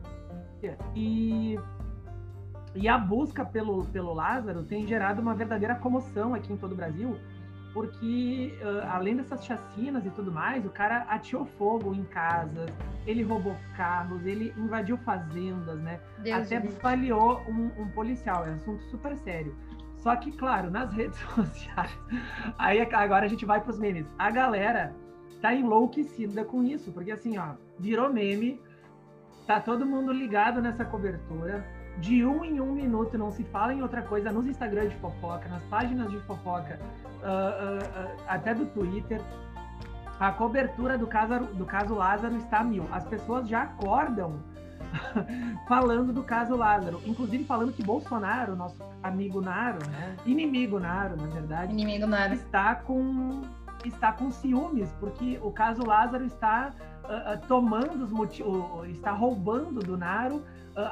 [0.95, 1.59] E,
[2.75, 6.77] e a busca pelo, pelo Lázaro tem gerado uma verdadeira comoção aqui em todo o
[6.77, 7.17] Brasil,
[7.77, 12.71] porque uh, além dessas chacinas e tudo mais, o cara atirou fogo em casas,
[13.07, 16.01] ele roubou carros, ele invadiu fazendas, né?
[16.21, 16.75] Deus Até Deus.
[16.77, 19.55] baleou um, um, policial, é um assunto super sério.
[19.99, 22.01] Só que, claro, nas redes sociais,
[22.57, 24.07] aí agora a gente vai para os memes.
[24.19, 24.95] A galera
[25.43, 28.59] tá enlouquecida com isso, porque assim, ó, virou meme,
[29.47, 31.63] tá todo mundo ligado nessa cobertura
[31.99, 35.49] de um em um minuto, não se fala em outra coisa nos Instagram de fofoca,
[35.49, 39.21] nas páginas de fofoca, uh, uh, uh, até do Twitter.
[40.19, 42.87] A cobertura do caso, do caso Lázaro está mil.
[42.91, 44.41] As pessoas já acordam
[45.69, 50.17] falando do caso Lázaro, inclusive falando que Bolsonaro, nosso amigo Naro, né?
[50.25, 52.33] inimigo Naro, na verdade, inimigo Naro.
[52.35, 53.43] está com
[53.85, 56.73] está com ciúmes porque o caso Lázaro está
[57.47, 60.43] tomando os motivos, está roubando do Naro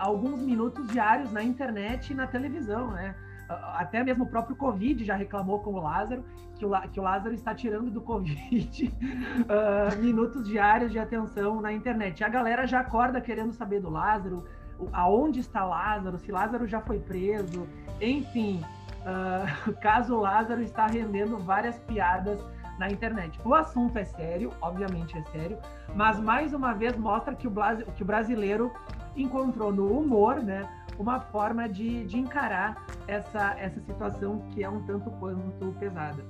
[0.01, 3.15] alguns minutos diários na internet e na televisão, né?
[3.49, 6.25] Até mesmo o próprio Covid já reclamou com o Lázaro,
[6.57, 11.73] que o, que o Lázaro está tirando do Covid uh, minutos diários de atenção na
[11.73, 12.25] internet.
[12.25, 14.45] A galera já acorda querendo saber do Lázaro,
[14.93, 17.67] aonde está Lázaro, se Lázaro já foi preso,
[18.01, 18.63] enfim.
[19.05, 22.41] Uh, caso Lázaro está rendendo várias piadas
[22.79, 23.39] na internet.
[23.45, 25.59] O assunto é sério, obviamente é sério,
[25.95, 27.53] mas mais uma vez mostra que o,
[27.95, 28.73] que o brasileiro
[29.17, 34.83] encontrou no humor, né, uma forma de, de encarar essa, essa situação que é um
[34.83, 36.25] tanto quanto pesada.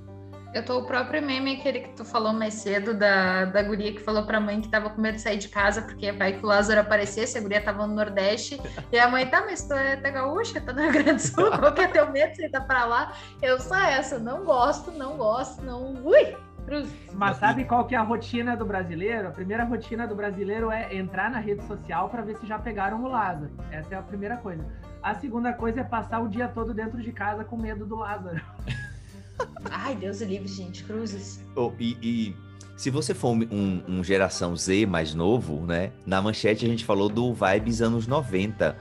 [0.55, 3.99] Eu tô o próprio meme, aquele que tu falou mais cedo, da, da guria que
[3.99, 6.47] falou pra mãe que tava com medo de sair de casa, porque vai que o
[6.47, 8.57] Lázaro aparecesse, a guria tava no Nordeste,
[8.89, 11.51] e a mãe, tá, mas tu é tá gaúcha, tá no Rio Grande do Sul,
[11.59, 13.13] qual que é teu medo ir tá pra lá?
[13.41, 15.93] Eu sou essa, não gosto, não gosto, não...
[16.05, 16.37] Ui!
[17.13, 19.27] Mas sabe qual que é a rotina do brasileiro?
[19.27, 23.03] A primeira rotina do brasileiro é entrar na rede social para ver se já pegaram
[23.03, 23.51] o Lázaro.
[23.71, 24.65] Essa é a primeira coisa.
[25.01, 28.41] A segunda coisa é passar o dia todo dentro de casa com medo do Lázaro.
[29.69, 31.43] Ai, Deus livre, gente, cruzes.
[31.55, 32.35] Oh, e, e,
[32.75, 35.91] se você for um, um, geração Z mais novo, né?
[36.05, 38.75] Na manchete a gente falou do Vibes anos 90.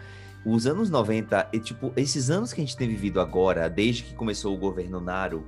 [0.47, 4.15] Os anos 90, e, tipo, esses anos que a gente tem vivido agora, desde que
[4.15, 5.47] começou o governo Naro,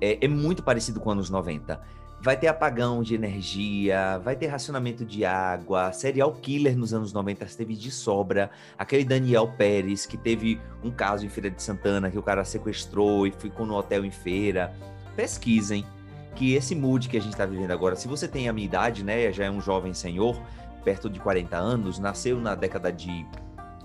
[0.00, 5.04] é, é muito parecido com anos 90 vai ter apagão de energia, vai ter racionamento
[5.04, 10.60] de água, serial killer nos anos 90 teve de sobra, aquele Daniel Pérez que teve
[10.82, 14.10] um caso em Feira de Santana que o cara sequestrou e ficou no hotel em
[14.10, 14.74] feira.
[15.14, 15.84] Pesquisem
[16.34, 19.04] que esse mood que a gente está vivendo agora, se você tem a minha idade,
[19.04, 20.40] né, já é um jovem senhor,
[20.84, 23.26] perto de 40 anos, nasceu na década de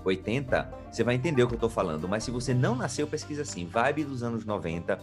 [0.04, 3.42] 80, você vai entender o que eu tô falando, mas se você não nasceu, pesquisa
[3.42, 4.98] assim, vibe dos anos 90,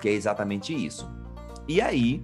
[0.00, 1.10] que é exatamente isso.
[1.66, 2.22] E aí,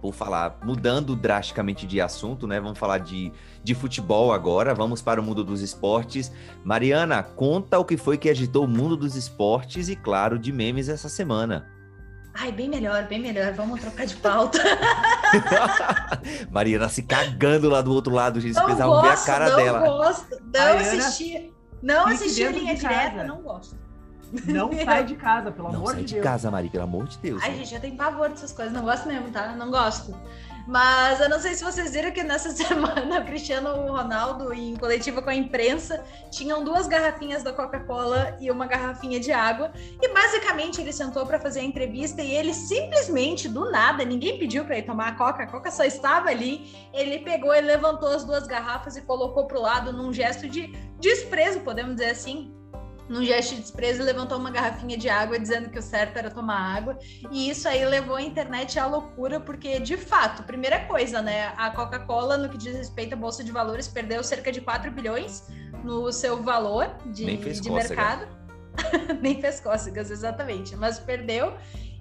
[0.00, 2.58] por falar, mudando drasticamente de assunto, né?
[2.60, 6.32] Vamos falar de, de futebol agora, vamos para o mundo dos esportes.
[6.64, 10.88] Mariana, conta o que foi que agitou o mundo dos esportes e, claro, de memes
[10.88, 11.68] essa semana.
[12.32, 13.52] Ai, bem melhor, bem melhor.
[13.52, 14.58] Vamos trocar de pauta.
[16.50, 18.54] Mariana se cagando lá do outro lado, gente.
[18.54, 19.80] Não precisavam ver a cara não dela.
[19.80, 21.52] Gosto, não Mariana, assisti.
[21.82, 23.76] Não assistir a linha direta, não gosto.
[24.46, 26.24] Não sai de casa, pelo não amor sai de de Deus.
[26.24, 27.42] casa, Mari, pelo amor de Deus.
[27.42, 28.72] Ai, gente, eu tenho pavor dessas coisas.
[28.72, 29.54] Não gosto mesmo, tá?
[29.56, 30.14] Não gosto.
[30.66, 35.20] Mas eu não sei se vocês viram que nessa semana o Cristiano Ronaldo, em coletiva
[35.20, 39.72] com a imprensa, tinham duas garrafinhas da Coca-Cola e uma garrafinha de água.
[40.00, 44.64] E basicamente ele sentou para fazer a entrevista e ele simplesmente, do nada, ninguém pediu
[44.64, 46.72] para ele tomar a Coca, a Coca só estava ali.
[46.92, 50.68] Ele pegou e levantou as duas garrafas e colocou para o lado num gesto de
[51.00, 52.54] desprezo, podemos dizer assim
[53.10, 56.76] num gesto de desprezo, levantou uma garrafinha de água dizendo que o certo era tomar
[56.76, 56.96] água.
[57.28, 61.52] E isso aí levou a internet à loucura, porque, de fato, primeira coisa, né?
[61.56, 65.48] A Coca-Cola, no que diz respeito à Bolsa de Valores, perdeu cerca de 4 bilhões
[65.82, 68.28] no seu valor de, de mercado.
[69.20, 70.76] Nem fez cócegas, exatamente.
[70.76, 71.54] Mas perdeu.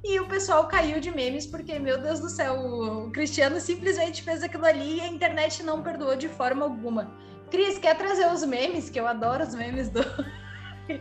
[0.04, 4.43] E o pessoal caiu de memes, porque, meu Deus do céu, o Cristiano simplesmente fez
[4.43, 7.12] aquilo ali e a internet não perdoou de forma alguma.
[7.50, 8.91] Cris, quer trazer os memes?
[8.91, 10.02] Que eu adoro os memes do,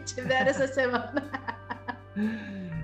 [0.05, 1.23] tiveram essa semana.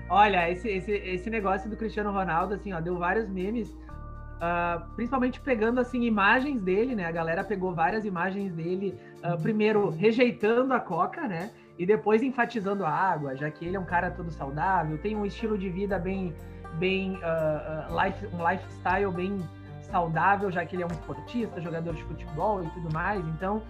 [0.09, 5.39] Olha, esse, esse, esse negócio do Cristiano Ronaldo, assim, ó, deu vários memes, uh, principalmente
[5.41, 7.05] pegando, assim, imagens dele, né?
[7.05, 11.51] A galera pegou várias imagens dele, uh, primeiro rejeitando a Coca, né?
[11.77, 15.25] E depois enfatizando a água, já que ele é um cara todo saudável, tem um
[15.25, 16.33] estilo de vida bem,
[16.75, 19.37] bem, uh, life, um lifestyle bem
[19.81, 23.25] saudável, já que ele é um esportista, jogador de futebol e tudo mais.
[23.27, 23.61] Então,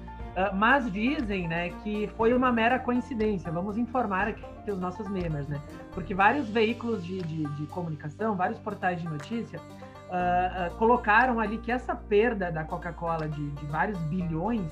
[0.54, 3.52] mas dizem, né, que foi uma mera coincidência.
[3.52, 5.62] Vamos informar aqui os nossos membros, né?
[5.93, 11.58] Porque vários veículos de, de, de comunicação, vários portais de notícia, uh, uh, colocaram ali
[11.58, 14.69] que essa perda da Coca-Cola de, de, vários bilhões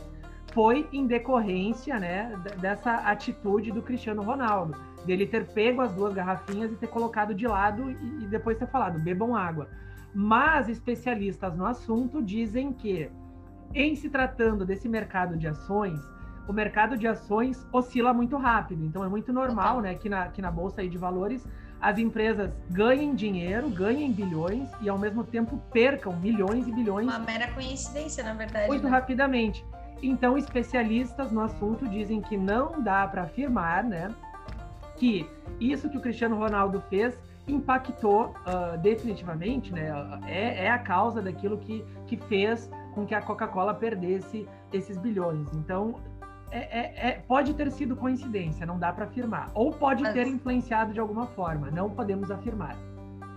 [0.54, 6.72] foi em decorrência, né, dessa atitude do Cristiano Ronaldo, dele ter pego as duas garrafinhas
[6.72, 9.68] e ter colocado de lado e, e depois ter falado, bebam água.
[10.14, 13.10] Mas especialistas no assunto dizem que
[13.74, 16.00] em se tratando desse mercado de ações,
[16.48, 18.84] o mercado de ações oscila muito rápido.
[18.84, 21.46] Então é muito normal, né, que na, que na bolsa aí de valores
[21.80, 27.06] as empresas ganhem dinheiro, ganhem bilhões e ao mesmo tempo percam milhões e bilhões.
[27.06, 28.68] Uma mera coincidência, na verdade.
[28.68, 28.90] Muito né?
[28.90, 29.66] rapidamente.
[30.02, 34.14] Então especialistas no assunto dizem que não dá para afirmar, né,
[34.98, 39.92] que isso que o Cristiano Ronaldo fez impactou uh, definitivamente, né,
[40.26, 45.48] é, é a causa daquilo que, que fez com que a Coca-Cola perdesse esses bilhões.
[45.54, 45.96] Então,
[46.52, 49.50] é, é, é, pode ter sido coincidência, não dá para afirmar.
[49.56, 50.14] Ou pode Mas...
[50.14, 52.78] ter influenciado de alguma forma, não podemos afirmar.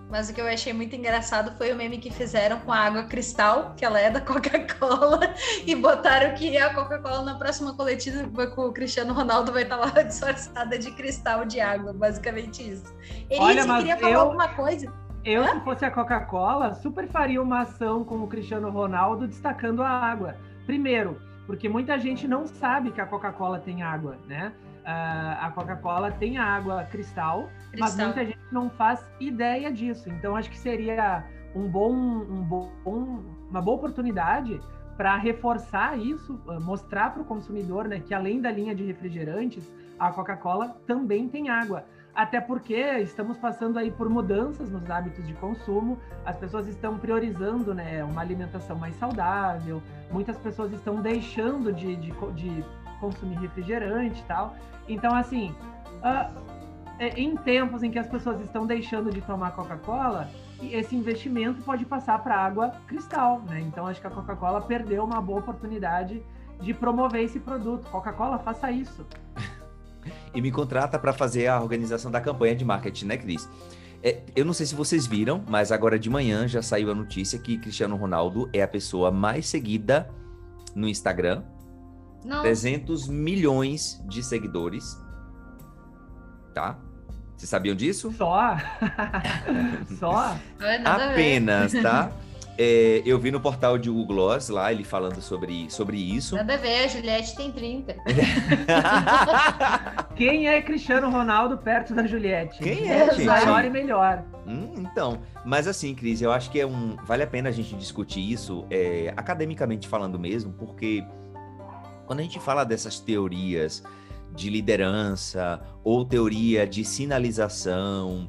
[0.08, 3.04] Mas o que eu achei muito engraçado foi o meme que fizeram com a água
[3.04, 5.34] cristal, que ela é da Coca-Cola,
[5.66, 9.90] e botaram que a Coca-Cola na próxima coletiva com o Cristiano Ronaldo vai estar lá
[10.02, 12.94] disfarçada de cristal de água, basicamente isso.
[13.28, 14.20] Ele Olha, queria falar eu...
[14.20, 15.05] alguma coisa.
[15.26, 19.88] Eu, se fosse a Coca-Cola, super faria uma ação com o Cristiano Ronaldo destacando a
[19.88, 20.36] água.
[20.66, 24.52] Primeiro, porque muita gente não sabe que a Coca-Cola tem água, né?
[24.84, 30.08] Uh, a Coca-Cola tem água cristal, cristal, mas muita gente não faz ideia disso.
[30.08, 31.24] Então, acho que seria
[31.56, 32.70] um bom, um bom,
[33.50, 34.60] uma boa oportunidade
[34.96, 39.74] para reforçar isso, ah, mostrar para o consumidor né, que além da linha de refrigerantes,
[39.98, 41.84] a Coca-Cola também tem água.
[42.16, 47.74] Até porque estamos passando aí por mudanças nos hábitos de consumo, as pessoas estão priorizando
[47.74, 52.64] né, uma alimentação mais saudável, muitas pessoas estão deixando de, de, de
[53.00, 54.56] consumir refrigerante e tal.
[54.88, 55.54] Então, assim,
[55.96, 56.34] uh,
[56.98, 60.30] em tempos em que as pessoas estão deixando de tomar Coca-Cola,
[60.62, 63.60] esse investimento pode passar para água cristal, né?
[63.60, 66.22] Então, acho que a Coca-Cola perdeu uma boa oportunidade
[66.62, 67.86] de promover esse produto.
[67.90, 69.04] Coca-Cola, faça isso
[70.34, 73.48] e me contrata para fazer a organização da campanha de marketing, né, Cris?
[74.02, 77.38] É, eu não sei se vocês viram, mas agora de manhã já saiu a notícia
[77.38, 80.08] que Cristiano Ronaldo é a pessoa mais seguida
[80.74, 81.42] no Instagram.
[82.24, 82.42] Não.
[82.42, 84.96] 300 milhões de seguidores.
[86.54, 86.78] Tá?
[87.36, 88.12] Vocês sabiam disso?
[88.12, 88.56] Só?
[89.98, 90.36] Só?
[90.84, 92.10] Apenas, tá?
[92.58, 96.36] É, eu vi no portal de Google Gloss lá, ele falando sobre, sobre isso.
[96.36, 97.96] Nada a ver, a Juliette tem 30.
[100.16, 102.58] Quem é Cristiano Ronaldo perto da Juliette?
[102.58, 103.24] Quem é, gente?
[103.24, 104.24] Maior e melhor.
[104.46, 107.74] Hum, então, mas assim, Cris, eu acho que é um, vale a pena a gente
[107.74, 111.04] discutir isso, é, academicamente falando mesmo, porque
[112.06, 113.82] quando a gente fala dessas teorias
[114.34, 118.28] de liderança ou teoria de sinalização,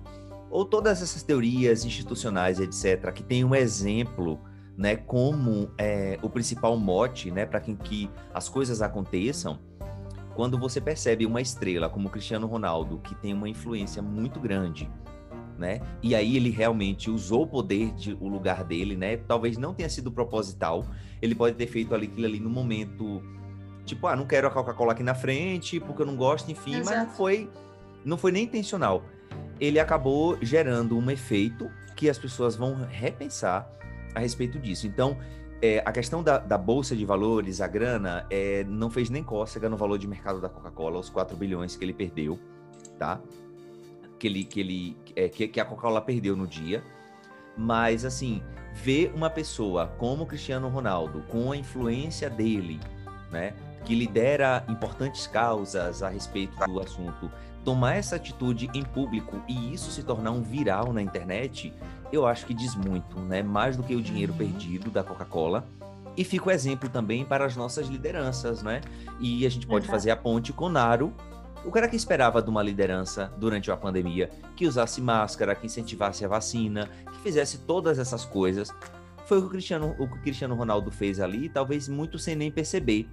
[0.58, 4.42] ou todas essas teorias institucionais, etc., que tem um exemplo,
[4.76, 9.60] né, como é, o principal mote, né, para que, que as coisas aconteçam,
[10.34, 14.90] quando você percebe uma estrela como Cristiano Ronaldo, que tem uma influência muito grande,
[15.60, 19.76] né, e aí ele realmente usou o poder, de, o lugar dele, né, talvez não
[19.76, 20.84] tenha sido proposital,
[21.22, 23.22] ele pode ter feito ali, aquilo ali no momento
[23.86, 26.98] Tipo, ah, não quero a Coca-Cola aqui na frente porque eu não gosto, enfim, Exato.
[26.98, 27.50] mas não foi,
[28.04, 29.02] não foi nem intencional.
[29.60, 33.70] Ele acabou gerando um efeito que as pessoas vão repensar
[34.14, 34.86] a respeito disso.
[34.88, 35.18] Então,
[35.62, 39.68] é, a questão da, da, bolsa de valores, a grana, é, não fez nem cócega
[39.68, 42.40] no valor de mercado da Coca-Cola, os 4 bilhões que ele perdeu,
[43.00, 43.20] tá?
[44.20, 46.84] Que, ele, que, ele, é, que, que a Coca-Cola perdeu no dia.
[47.58, 48.44] Mas, assim,
[48.76, 52.80] ver uma pessoa como Cristiano Ronaldo, com a influência dele,
[53.32, 53.54] né?
[53.84, 57.32] Que lidera importantes causas a respeito do assunto,
[57.68, 61.74] tomar essa atitude em público e isso se tornar um viral na internet,
[62.14, 63.44] eu acho que diz muito, né?
[63.44, 65.68] Mais do que o dinheiro perdido da Coca-Cola.
[66.16, 68.80] E fica o exemplo também para as nossas lideranças, né?
[69.20, 69.92] E a gente pode uhum.
[69.92, 71.14] fazer a ponte com Naro,
[71.66, 76.24] o cara que esperava de uma liderança durante a pandemia, que usasse máscara, que incentivasse
[76.24, 78.74] a vacina, que fizesse todas essas coisas,
[79.26, 82.34] foi o que o Cristiano, o que o Cristiano Ronaldo fez ali, talvez muito sem
[82.34, 83.10] nem perceber,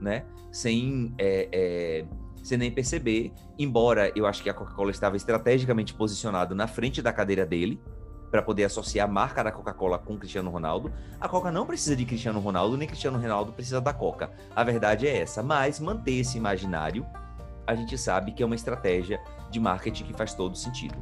[0.00, 0.24] né?
[0.52, 2.04] Sem, é, é,
[2.44, 7.12] sem nem perceber, embora eu acho que a Coca-Cola estava estrategicamente posicionado na frente da
[7.12, 7.80] cadeira dele,
[8.30, 10.92] para poder associar a marca da Coca-Cola com Cristiano Ronaldo.
[11.20, 14.28] A Coca não precisa de Cristiano Ronaldo, nem Cristiano Ronaldo precisa da Coca.
[14.56, 15.40] A verdade é essa.
[15.40, 17.06] Mas manter esse imaginário,
[17.64, 19.20] a gente sabe que é uma estratégia
[19.52, 20.96] de marketing que faz todo sentido.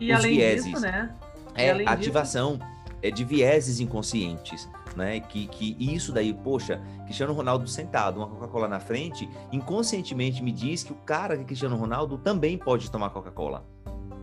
[0.00, 1.14] E Os além vieses, disso, né?
[1.54, 2.96] É ativação disso...
[3.02, 4.66] é de vieses inconscientes.
[4.96, 5.20] Né?
[5.20, 10.82] Que, que isso daí, poxa, Cristiano Ronaldo sentado, uma Coca-Cola na frente, inconscientemente me diz
[10.82, 13.64] que o cara que Cristiano Ronaldo também pode tomar Coca-Cola.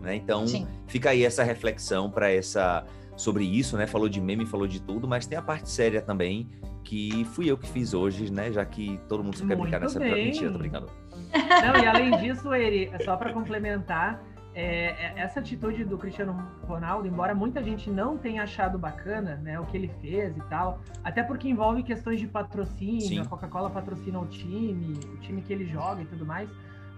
[0.02, 0.16] Né?
[0.16, 0.68] Então, Sim.
[0.88, 2.86] fica aí essa reflexão para essa
[3.20, 3.86] sobre isso, né?
[3.86, 6.48] Falou de meme, falou de tudo, mas tem a parte séria também,
[6.86, 8.52] que fui eu que fiz hoje, né?
[8.52, 10.26] Já que todo mundo só quer brincar nessa bem.
[10.26, 10.90] mentira, tô brincando.
[11.32, 14.24] Não, e além disso, ele, só para complementar,
[14.60, 16.34] é, é, essa atitude do Cristiano
[16.68, 20.82] Ronaldo, embora muita gente não tenha achado bacana, né, o que ele fez e tal,
[21.04, 23.20] até porque envolve questões de patrocínio, Sim.
[23.20, 26.50] a Coca-Cola patrocina o time, o time que ele joga e tudo mais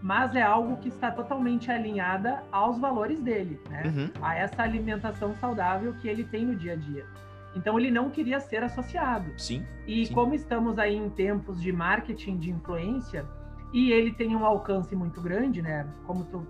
[0.03, 3.83] mas é algo que está totalmente alinhada aos valores dele, né?
[3.85, 4.09] Uhum.
[4.19, 7.05] A essa alimentação saudável que ele tem no dia a dia.
[7.55, 9.31] Então ele não queria ser associado.
[9.37, 9.63] Sim.
[9.85, 10.13] E sim.
[10.13, 13.25] como estamos aí em tempos de marketing de influência
[13.71, 15.87] e ele tem um alcance muito grande, né?
[16.07, 16.47] Como tu,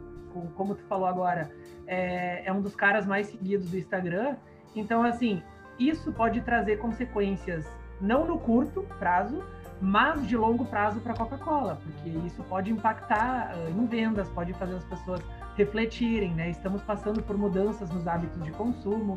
[0.55, 1.51] como tu falou agora,
[1.87, 4.35] é, é um dos caras mais seguidos do Instagram.
[4.75, 5.41] Então assim,
[5.77, 7.65] isso pode trazer consequências
[7.99, 9.43] não no curto prazo,
[9.81, 14.53] mas de longo prazo para a Coca-Cola, porque isso pode impactar uh, em vendas, pode
[14.53, 15.21] fazer as pessoas
[15.55, 16.51] refletirem, né?
[16.51, 19.15] Estamos passando por mudanças nos hábitos de consumo,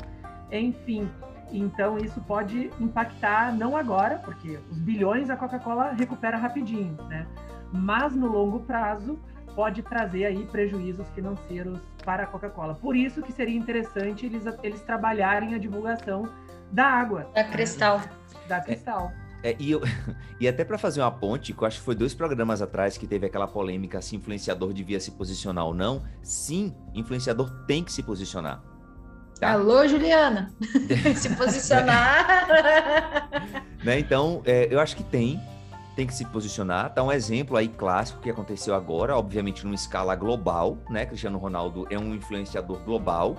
[0.51, 1.09] enfim.
[1.53, 7.27] Então isso pode impactar não agora, porque os bilhões a Coca-Cola recupera rapidinho, né?
[7.71, 9.19] Mas no longo prazo
[9.55, 12.75] pode trazer aí prejuízos financeiros para a Coca-Cola.
[12.75, 16.29] Por isso que seria interessante eles, eles trabalharem a divulgação
[16.71, 17.31] da água.
[17.35, 18.01] Da Cristal.
[18.49, 19.13] Da Cristal.
[19.21, 19.25] É.
[19.45, 19.83] É, e, eu,
[20.41, 23.07] e até para fazer uma ponte, que eu acho que foi dois programas atrás que
[23.07, 26.03] teve aquela polêmica se influenciador devia se posicionar ou não.
[26.23, 28.63] Sim, influenciador tem que se posicionar.
[29.39, 29.53] Tá?
[29.53, 30.51] Alô, Juliana!
[31.15, 32.49] se posicionar.
[33.85, 33.99] né?
[33.99, 35.39] Então, é, eu acho que tem,
[35.95, 36.93] tem que se posicionar.
[36.93, 41.07] Tá um exemplo aí clássico que aconteceu agora, obviamente numa escala global, né?
[41.07, 43.37] Cristiano Ronaldo é um influenciador global.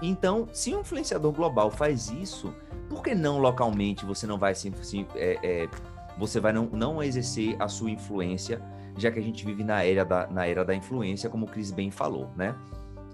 [0.00, 2.54] Então, se um influenciador global faz isso,
[2.88, 5.68] por que não localmente você não vai se, se é, é,
[6.16, 8.62] você vai não, não exercer a sua influência,
[8.96, 11.70] já que a gente vive na era da, na era da influência, como o Cris
[11.70, 12.54] bem falou, né?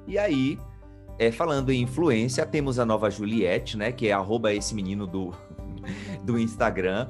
[0.07, 0.59] E aí,
[1.19, 3.91] é, falando em influência, temos a nova Juliette, né?
[3.91, 5.33] Que é arroba esse menino do,
[6.23, 7.09] do Instagram.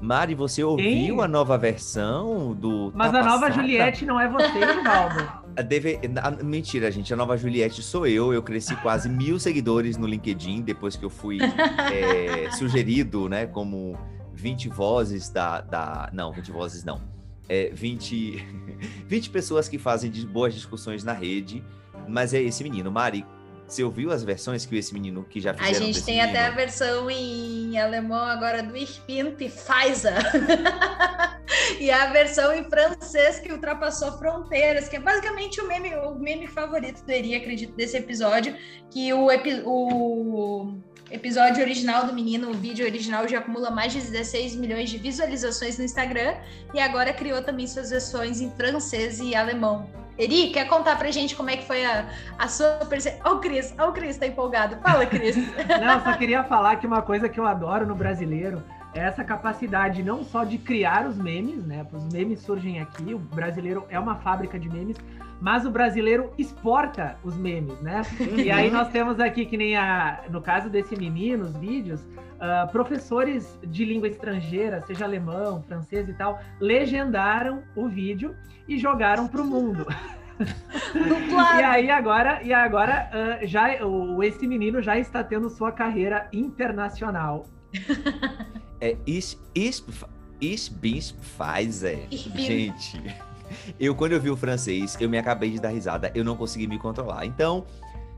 [0.00, 2.90] Mari, você ouviu a nova versão do.
[2.94, 5.40] Mas a nova Juliette não é você, Rivaldo.
[5.68, 6.00] Deve...
[6.42, 7.12] Mentira, gente.
[7.12, 8.32] A nova Juliette sou eu.
[8.32, 13.46] Eu cresci quase mil seguidores no LinkedIn depois que eu fui é, sugerido, né?
[13.46, 13.98] Como
[14.32, 15.60] 20 vozes da.
[15.60, 16.08] da...
[16.14, 17.02] Não, 20 vozes não.
[17.46, 18.46] É, 20...
[19.06, 21.62] 20 pessoas que fazem boas discussões na rede.
[22.08, 22.90] Mas é esse menino.
[22.90, 23.26] Mari,
[23.72, 25.76] você ouviu as versões que esse menino que já fizeram?
[25.76, 26.36] A gente tem menino?
[26.36, 30.14] até a versão em alemão agora do Ich bin Pfizer.
[31.78, 36.46] e a versão em francês que ultrapassou fronteiras, que é basicamente o meme, o meme
[36.46, 38.56] favorito do Eri, acredito, desse episódio,
[38.90, 39.28] que o,
[39.64, 40.74] o
[41.10, 45.78] episódio original do menino, o vídeo original já acumula mais de 16 milhões de visualizações
[45.78, 46.36] no Instagram
[46.74, 49.88] e agora criou também suas versões em francês e alemão.
[50.20, 52.06] Eri, quer contar pra gente como é que foi a,
[52.38, 53.22] a sua percepção?
[53.24, 54.76] Ó, o Cris, ó, o Cris tá empolgado.
[54.82, 55.34] Fala, Cris.
[55.80, 58.62] Não, só queria falar que uma coisa que eu adoro no brasileiro
[58.94, 61.86] essa capacidade não só de criar os memes, né?
[61.92, 64.96] Os memes surgem aqui, o brasileiro é uma fábrica de memes,
[65.40, 68.02] mas o brasileiro exporta os memes, né?
[68.36, 72.70] E aí nós temos aqui, que nem a, no caso desse menino, os vídeos, uh,
[72.70, 78.36] professores de língua estrangeira, seja alemão, francês e tal, legendaram o vídeo
[78.68, 79.86] e jogaram para o mundo.
[81.58, 86.28] e aí agora, e agora uh, já o, esse menino já está tendo sua carreira
[86.32, 87.46] internacional.
[88.80, 89.84] É, ich, ich,
[90.40, 92.06] ich bin Pfizer.
[92.10, 93.00] Gente,
[93.78, 96.66] eu quando eu vi o francês, eu me acabei de dar risada, eu não consegui
[96.66, 97.26] me controlar.
[97.26, 97.66] Então,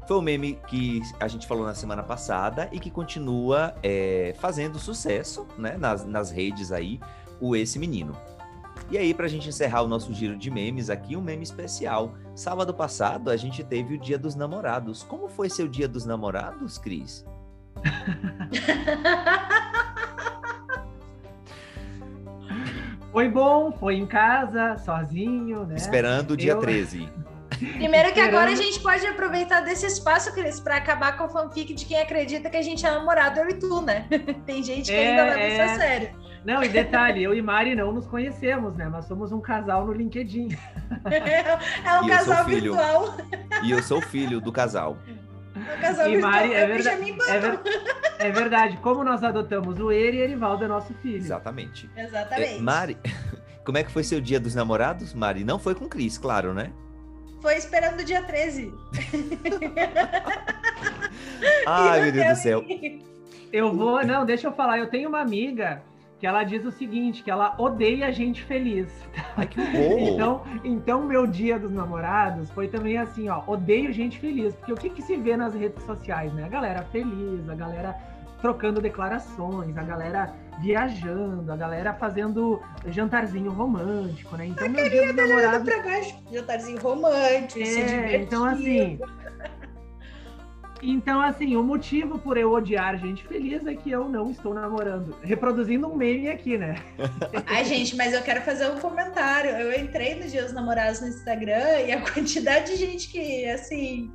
[0.06, 4.78] foi um meme que a gente falou na semana passada e que continua é, fazendo
[4.78, 7.00] sucesso né, nas, nas redes aí,
[7.40, 8.16] o Esse Menino.
[8.90, 12.14] E aí, para a gente encerrar o nosso giro de memes aqui, um meme especial.
[12.34, 15.02] Sábado passado, a gente teve o Dia dos Namorados.
[15.02, 17.24] Como foi seu Dia dos Namorados, Cris?
[23.12, 25.74] Foi bom, foi em casa, sozinho, né?
[25.76, 26.60] Esperando o dia Eu...
[26.60, 27.08] 13.
[27.58, 31.74] Primeiro que agora a gente pode aproveitar desse espaço, Cris, para acabar com a fanfic
[31.74, 34.06] de quem acredita que a gente é namorado, eu e tu, né?
[34.46, 35.52] Tem gente que é, ainda leva é...
[35.52, 36.10] isso a sério.
[36.44, 38.88] Não, e detalhe, eu e Mari não nos conhecemos, né?
[38.88, 40.56] Nós somos um casal no LinkedIn.
[41.04, 43.16] É, um casal virtual.
[43.62, 44.96] E eu sou filho do casal.
[45.68, 46.32] É casal e virtual.
[46.32, 47.60] Mari, é, verdade, é, ver,
[48.18, 48.76] é, verdade.
[48.78, 51.16] Como nós adotamos o Eri e Erivaldo é nosso filho.
[51.16, 51.90] Exatamente.
[51.96, 52.56] Exatamente.
[52.56, 52.96] É, Mari,
[53.64, 55.44] como é que foi seu dia dos namorados, Mari?
[55.44, 56.72] Não foi com Cris, claro, né?
[57.40, 58.72] Foi esperando o dia 13.
[61.66, 62.64] Ai, meu Deus do céu.
[63.52, 64.78] Eu vou, não, deixa eu falar.
[64.78, 65.82] Eu tenho uma amiga
[66.22, 68.86] que ela diz o seguinte, que ela odeia gente feliz.
[69.36, 74.54] Ai, que então, então, meu dia dos namorados foi também assim, ó, odeio gente feliz,
[74.54, 76.44] porque o que, que se vê nas redes sociais, né?
[76.44, 77.96] A galera feliz, a galera
[78.40, 84.46] trocando declarações, a galera viajando, a galera fazendo jantarzinho romântico, né?
[84.46, 85.68] Então, a meu dia dos namorados...
[85.68, 86.00] Pra.
[86.32, 88.96] Jantarzinho romântico, é, Então, assim,
[90.82, 95.16] então, assim, o motivo por eu odiar gente feliz é que eu não estou namorando.
[95.22, 96.74] Reproduzindo um meme aqui, né?
[97.46, 99.50] Ai, gente, mas eu quero fazer um comentário.
[99.50, 104.12] Eu entrei nos Dias Namorados no Instagram e a quantidade de gente que, assim,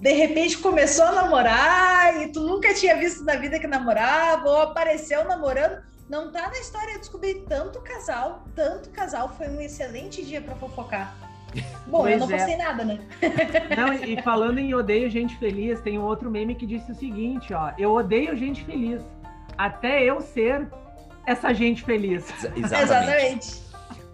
[0.00, 4.60] de repente começou a namorar e tu nunca tinha visto na vida que namorava, ou
[4.62, 5.82] apareceu namorando.
[6.08, 9.32] Não tá na história, eu descobri tanto casal, tanto casal.
[9.36, 11.23] Foi um excelente dia para fofocar.
[11.86, 12.38] Bom, pois eu não é.
[12.38, 12.98] postei nada, né?
[13.76, 17.52] Não, e falando em odeio gente feliz, tem um outro meme que disse o seguinte,
[17.52, 17.72] ó.
[17.78, 19.02] Eu odeio gente feliz.
[19.56, 20.68] Até eu ser
[21.26, 22.28] essa gente feliz.
[22.56, 22.82] Exatamente.
[22.82, 23.64] Exatamente.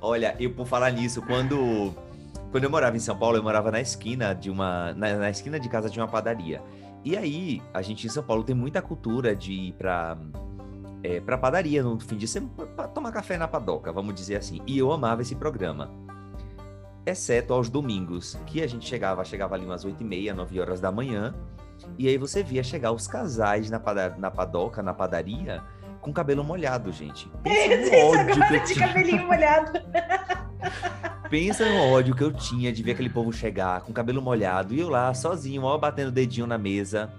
[0.00, 1.94] Olha, eu por falar nisso, quando
[2.50, 5.58] quando eu morava em São Paulo, eu morava na esquina de uma na, na esquina
[5.58, 6.62] de casa de uma padaria.
[7.04, 10.18] E aí, a gente em São Paulo tem muita cultura de ir para
[11.02, 14.60] é, pra padaria no fim de semana, pra tomar café na padoca, vamos dizer assim.
[14.66, 15.90] E eu amava esse programa
[17.10, 20.80] exceto aos domingos, que a gente chegava, chegava ali umas 8 e meia, 9 horas
[20.80, 21.34] da manhã,
[21.98, 25.62] e aí você via chegar os casais na, pada, na padoca, na padaria,
[26.00, 27.30] com cabelo molhado, gente.
[27.42, 28.88] Pensa no ódio que eu de tinha.
[28.88, 29.72] cabelinho molhado.
[31.30, 34.80] Pensa no ódio que eu tinha de ver aquele povo chegar com cabelo molhado e
[34.80, 37.12] eu lá sozinho, ó, batendo o dedinho na mesa,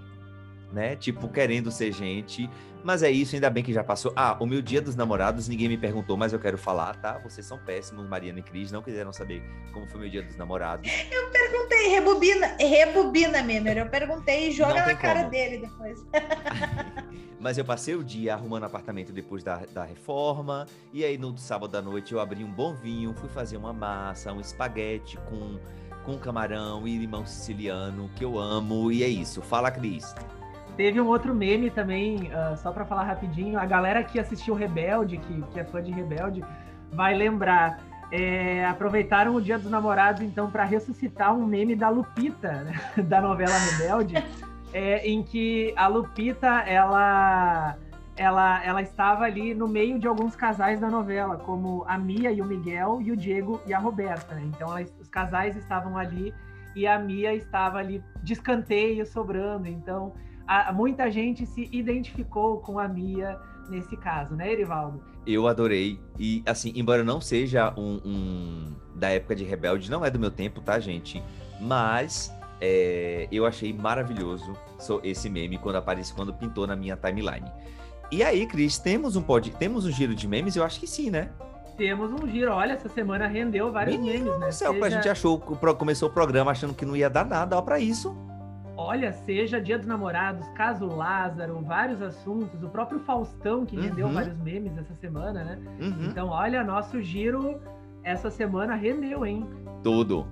[0.72, 0.96] né?
[0.96, 2.48] Tipo, querendo ser gente.
[2.84, 4.12] Mas é isso, ainda bem que já passou.
[4.16, 7.18] Ah, o meu dia dos namorados, ninguém me perguntou, mas eu quero falar, tá?
[7.18, 10.90] Vocês são péssimos, Mariana e Cris, não quiseram saber como foi meu dia dos namorados.
[11.10, 13.78] Eu perguntei, rebobina, rebobina, Memer.
[13.78, 15.30] Eu perguntei e joga na cara como.
[15.30, 16.04] dele depois.
[17.38, 20.66] mas eu passei o dia arrumando apartamento depois da, da reforma.
[20.92, 24.32] E aí no sábado à noite eu abri um bom vinho, fui fazer uma massa,
[24.32, 25.58] um espaguete com,
[26.04, 28.90] com camarão e limão siciliano, que eu amo.
[28.90, 29.40] E é isso.
[29.42, 30.14] Fala, Cris.
[30.76, 33.58] Teve um outro meme também, uh, só para falar rapidinho.
[33.58, 36.42] A galera que assistiu Rebelde, que, que é fã de Rebelde,
[36.92, 37.80] vai lembrar.
[38.10, 42.74] É, aproveitaram o Dia dos Namorados, então, para ressuscitar um meme da Lupita, né?
[43.04, 44.22] da novela Rebelde,
[44.72, 47.76] é, em que a Lupita, ela,
[48.16, 52.42] ela, ela estava ali no meio de alguns casais da novela, como a Mia e
[52.42, 54.34] o Miguel, e o Diego e a Roberta.
[54.34, 54.42] Né?
[54.44, 56.34] Então, ela, os casais estavam ali
[56.74, 59.68] e a Mia estava ali de escanteio, sobrando.
[59.68, 60.12] Então,
[60.46, 63.38] a, muita gente se identificou com a Mia
[63.68, 65.02] nesse caso, né, Erivaldo?
[65.26, 65.98] Eu adorei.
[66.18, 70.30] E, assim, embora não seja um, um da época de Rebelde, não é do meu
[70.30, 71.22] tempo, tá, gente?
[71.60, 74.52] Mas é, eu achei maravilhoso
[75.02, 77.50] esse meme quando apareceu, quando pintou na minha timeline.
[78.10, 80.54] E aí, Cris, temos um pod, temos um giro de memes?
[80.54, 81.30] Eu acho que sim, né?
[81.76, 82.52] Temos um giro.
[82.52, 84.52] Olha, essa semana rendeu vários Menino memes, né?
[84.52, 84.86] Céu, Seja...
[84.86, 88.14] A gente achou, começou o programa achando que não ia dar nada, ó, pra isso.
[88.76, 94.14] Olha, seja Dia dos Namorados, caso Lázaro, vários assuntos, o próprio Faustão, que rendeu Uhum.
[94.14, 95.58] vários memes essa semana, né?
[95.80, 96.06] Uhum.
[96.06, 97.60] Então, olha, nosso giro
[98.02, 99.46] essa semana rendeu, hein?
[99.82, 100.26] Tudo.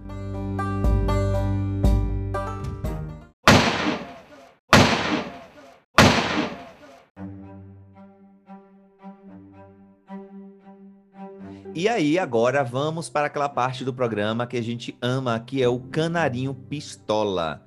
[11.75, 15.69] E aí, agora vamos para aquela parte do programa que a gente ama, que é
[15.69, 17.63] o Canarinho Pistola.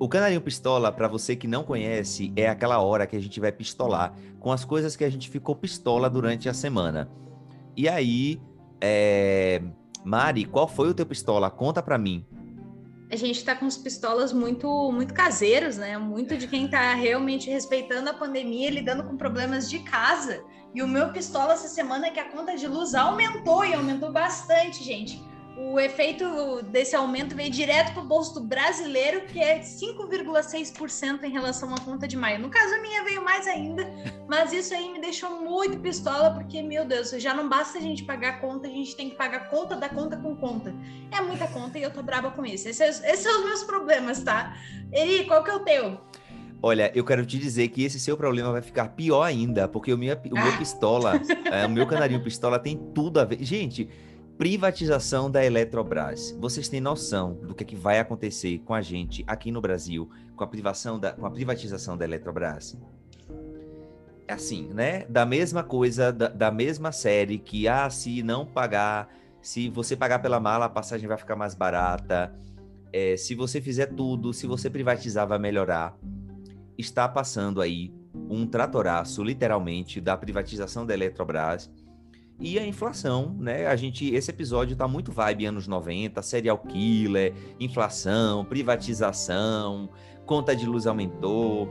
[0.00, 3.52] O Canarinho Pistola, para você que não conhece, é aquela hora que a gente vai
[3.52, 7.10] pistolar com as coisas que a gente ficou pistola durante a semana.
[7.76, 8.40] E aí,
[8.80, 9.60] é...
[10.02, 11.50] Mari, qual foi o teu pistola?
[11.50, 12.24] Conta pra mim.
[13.12, 15.98] A gente tá com os pistolas muito, muito caseiros, né?
[15.98, 20.42] Muito de quem tá realmente respeitando a pandemia, lidando com problemas de casa.
[20.74, 24.10] E o meu pistola essa semana é que a conta de luz aumentou e aumentou
[24.10, 25.22] bastante, gente.
[25.56, 26.24] O efeito
[26.70, 31.78] desse aumento veio direto para o bolso do brasileiro, que é 5,6% em relação à
[31.80, 32.38] conta de maio.
[32.40, 33.86] No caso, a minha veio mais ainda,
[34.26, 38.04] mas isso aí me deixou muito pistola, porque, meu Deus, já não basta a gente
[38.04, 40.74] pagar a conta, a gente tem que pagar conta da conta com conta.
[41.10, 42.68] É muita conta e eu tô brava com isso.
[42.68, 44.56] Esses, esses são os meus problemas, tá?
[44.92, 46.00] Eri, qual que é o teu?
[46.62, 49.98] Olha, eu quero te dizer que esse seu problema vai ficar pior ainda, porque o,
[49.98, 50.58] minha, o meu Ah.
[50.58, 51.20] pistola,
[51.50, 53.42] é, o meu canarinho pistola tem tudo a ver.
[53.42, 53.88] Gente,
[54.40, 56.34] privatização da Eletrobras.
[56.40, 60.08] Vocês têm noção do que, é que vai acontecer com a gente aqui no Brasil
[60.34, 62.74] com a, privação da, com a privatização da Eletrobras?
[64.26, 65.04] É assim, né?
[65.10, 69.10] Da mesma coisa, da, da mesma série que, ah, se não pagar,
[69.42, 72.34] se você pagar pela mala, a passagem vai ficar mais barata.
[72.94, 75.98] É, se você fizer tudo, se você privatizar, vai melhorar
[76.78, 81.70] está passando aí um tratoraço, literalmente, da privatização da Eletrobras
[82.40, 83.66] e a inflação, né?
[83.66, 89.90] A gente, esse episódio tá muito vibe anos 90, serial killer, inflação, privatização,
[90.24, 91.68] conta de luz aumentou,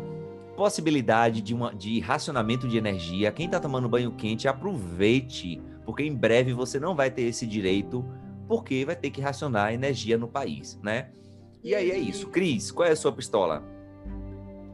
[0.55, 3.32] possibilidade de, uma, de racionamento de energia.
[3.32, 8.05] Quem tá tomando banho quente, aproveite, porque em breve você não vai ter esse direito,
[8.47, 11.09] porque vai ter que racionar energia no país, né?
[11.63, 12.28] E aí é isso.
[12.28, 13.63] Cris, qual é a sua pistola?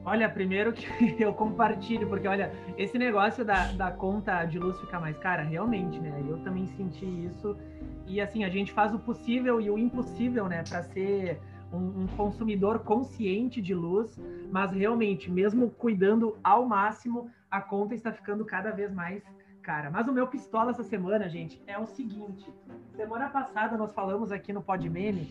[0.06, 0.86] Olha, primeiro que
[1.20, 6.00] eu compartilho, porque olha, esse negócio da, da conta de luz ficar mais cara, realmente,
[6.00, 6.24] né?
[6.30, 7.58] Eu também senti isso.
[8.06, 11.42] E assim, a gente faz o possível e o impossível, né, para ser
[11.74, 14.20] um, um consumidor consciente de luz,
[14.52, 19.24] mas realmente, mesmo cuidando ao máximo, a conta está ficando cada vez mais
[19.64, 19.90] cara.
[19.90, 22.54] Mas o meu pistola essa semana, gente, é o seguinte.
[22.96, 25.22] Semana passada nós falamos aqui no Podmeme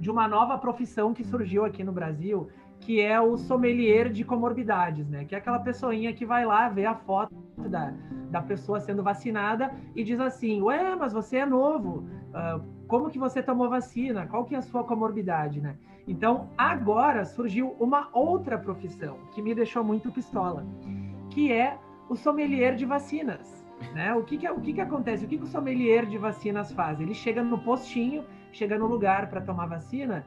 [0.00, 2.50] de uma nova profissão que surgiu aqui no Brasil,
[2.84, 5.24] que é o sommelier de comorbidades, né?
[5.24, 7.94] Que é aquela pessoinha que vai lá ver a foto da,
[8.30, 13.18] da pessoa sendo vacinada e diz assim, ué, mas você é novo, uh, como que
[13.18, 14.26] você tomou vacina?
[14.26, 15.76] Qual que é a sua comorbidade, né?
[16.06, 20.66] Então, agora surgiu uma outra profissão que me deixou muito pistola,
[21.30, 21.78] que é
[22.10, 23.64] o sommelier de vacinas.
[23.94, 24.14] Né?
[24.14, 25.24] O, que, que, o que, que acontece?
[25.24, 27.00] O que, que o sommelier de vacinas faz?
[27.00, 30.24] Ele chega no postinho, chega no lugar para tomar vacina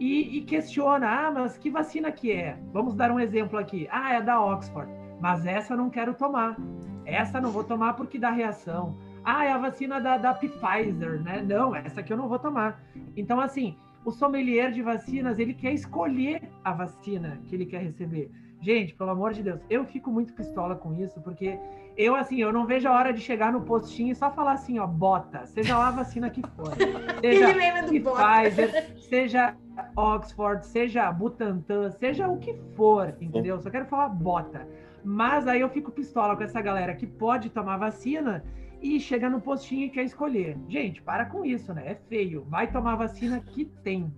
[0.00, 2.58] e, e, questiona: ah, mas que vacina que é?
[2.72, 3.86] Vamos dar um exemplo aqui.
[3.90, 4.90] Ah, é da Oxford,
[5.20, 6.56] mas essa eu não quero tomar.
[7.04, 8.96] Essa não vou tomar porque dá reação.
[9.22, 11.44] Ah, é a vacina da, da Pfizer, né?
[11.46, 12.82] Não, essa aqui eu não vou tomar.
[13.14, 18.30] Então, assim, o sommelier de vacinas, ele quer escolher a vacina que ele quer receber.
[18.60, 21.58] Gente, pelo amor de Deus, eu fico muito pistola com isso, porque
[21.96, 24.78] eu, assim, eu não vejo a hora de chegar no postinho e só falar assim,
[24.78, 26.72] ó, bota, seja lá a vacina que for.
[27.20, 27.52] Seja
[28.00, 29.56] Pfizer, seja
[29.96, 33.60] Oxford, seja Butantan, seja o que for, entendeu?
[33.60, 34.66] Só quero falar bota.
[35.04, 38.44] Mas aí eu fico pistola com essa galera que pode tomar vacina
[38.80, 40.56] e chega no postinho e quer escolher.
[40.68, 41.82] Gente, para com isso, né?
[41.86, 42.44] É feio.
[42.48, 44.12] Vai tomar vacina que tem.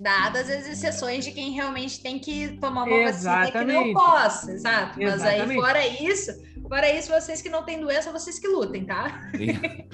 [0.00, 3.52] Dadas as exceções de quem realmente tem que tomar uma Exatamente.
[3.52, 4.98] vacina que não possa, exato.
[5.00, 6.32] Mas aí, fora isso,
[6.68, 9.28] fora isso, vocês que não têm doença, vocês que lutem, tá?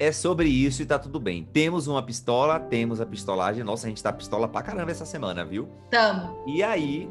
[0.00, 1.48] É sobre isso e tá tudo bem.
[1.52, 3.64] Temos uma pistola, temos a pistolagem.
[3.64, 5.68] Nossa, a gente tá pistola pra caramba essa semana, viu?
[5.90, 6.44] Tamo.
[6.46, 7.08] E aí.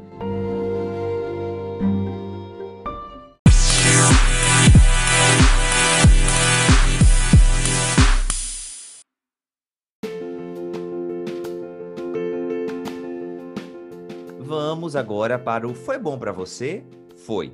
[14.88, 16.82] Vamos agora para o Foi Bom para Você?
[17.14, 17.52] Foi.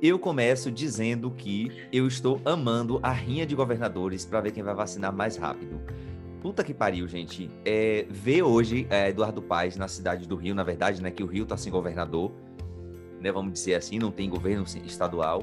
[0.00, 4.72] Eu começo dizendo que eu estou amando a rinha de governadores para ver quem vai
[4.72, 5.80] vacinar mais rápido.
[6.40, 7.50] Puta que pariu, gente.
[7.64, 11.10] É, ver hoje é, Eduardo Paes na cidade do Rio, na verdade, né?
[11.10, 12.30] Que o Rio tá sem governador,
[13.20, 13.32] né?
[13.32, 15.42] Vamos dizer assim, não tem governo estadual.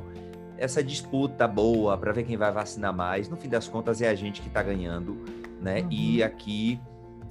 [0.57, 3.27] Essa disputa boa para ver quem vai vacinar mais.
[3.27, 5.17] No fim das contas, é a gente que tá ganhando,
[5.59, 5.81] né?
[5.81, 5.91] Uhum.
[5.91, 6.79] E aqui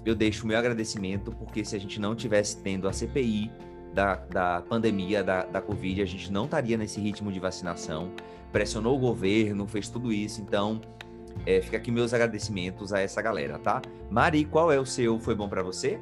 [0.05, 3.51] eu deixo o meu agradecimento, porque se a gente não tivesse tendo a CPI
[3.99, 8.13] da, da pandemia, da, da Covid, a gente não estaria nesse ritmo de vacinação.
[8.53, 10.81] Pressionou o governo, fez tudo isso, então
[11.45, 13.83] é, fica aqui meus agradecimentos a essa galera, tá?
[14.09, 15.99] Mari, qual é o seu Foi Bom para você?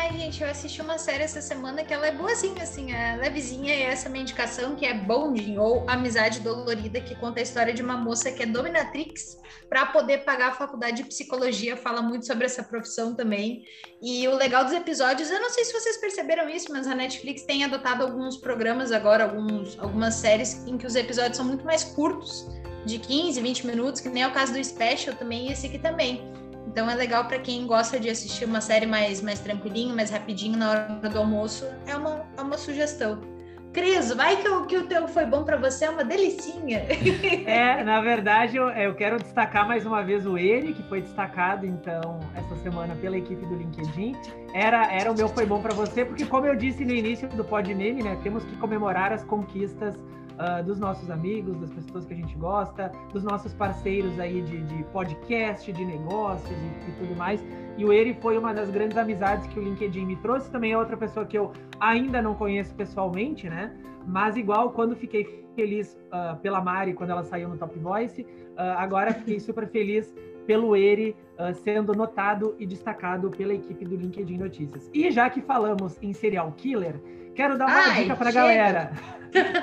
[0.00, 3.74] Ai, gente, eu assisti uma série essa semana que ela é boazinha, assim, é levezinha,
[3.74, 7.74] e essa é minha indicação, que é Bonding, ou Amizade Dolorida, que conta a história
[7.74, 9.36] de uma moça que é dominatrix
[9.68, 13.64] para poder pagar a faculdade de psicologia, fala muito sobre essa profissão também.
[14.00, 17.42] E o legal dos episódios, eu não sei se vocês perceberam isso, mas a Netflix
[17.42, 21.82] tem adotado alguns programas agora, alguns, algumas séries em que os episódios são muito mais
[21.82, 22.46] curtos,
[22.86, 25.80] de 15, 20 minutos, que nem é o caso do Special também, e esse aqui
[25.80, 26.37] também.
[26.68, 30.58] Então é legal para quem gosta de assistir uma série mais, mais tranquilinho, mais rapidinho
[30.58, 31.66] na hora do almoço.
[31.86, 33.20] É uma, é uma sugestão.
[33.72, 36.82] Cris, vai que o, que o teu foi bom para você, é uma delicinha.
[37.46, 41.64] É, na verdade, eu, eu quero destacar mais uma vez o Eri, que foi destacado,
[41.64, 44.14] então, essa semana pela equipe do LinkedIn.
[44.52, 47.44] Era, era o meu foi bom para você, porque como eu disse no início do
[47.44, 49.94] Pod Meme, né, temos que comemorar as conquistas
[50.38, 54.62] uh, dos nossos amigos, das pessoas que a gente gosta, dos nossos parceiros aí de,
[54.62, 57.44] de podcast, de negócios e, e, tudo mais.
[57.76, 60.50] E o Eri foi uma das grandes amizades que o LinkedIn me trouxe.
[60.50, 63.76] Também é outra pessoa que eu ainda não conheço pessoalmente, né?
[64.06, 68.76] Mas igual quando fiquei feliz uh, pela Mari quando ela saiu no Top Voice, uh,
[68.78, 70.14] agora fiquei super feliz
[70.46, 74.90] pelo Eri uh, sendo notado e destacado pela equipe do LinkedIn Notícias.
[74.94, 76.98] E já que falamos em serial killer,
[77.38, 78.90] quero dar uma Ai, dica para a galera.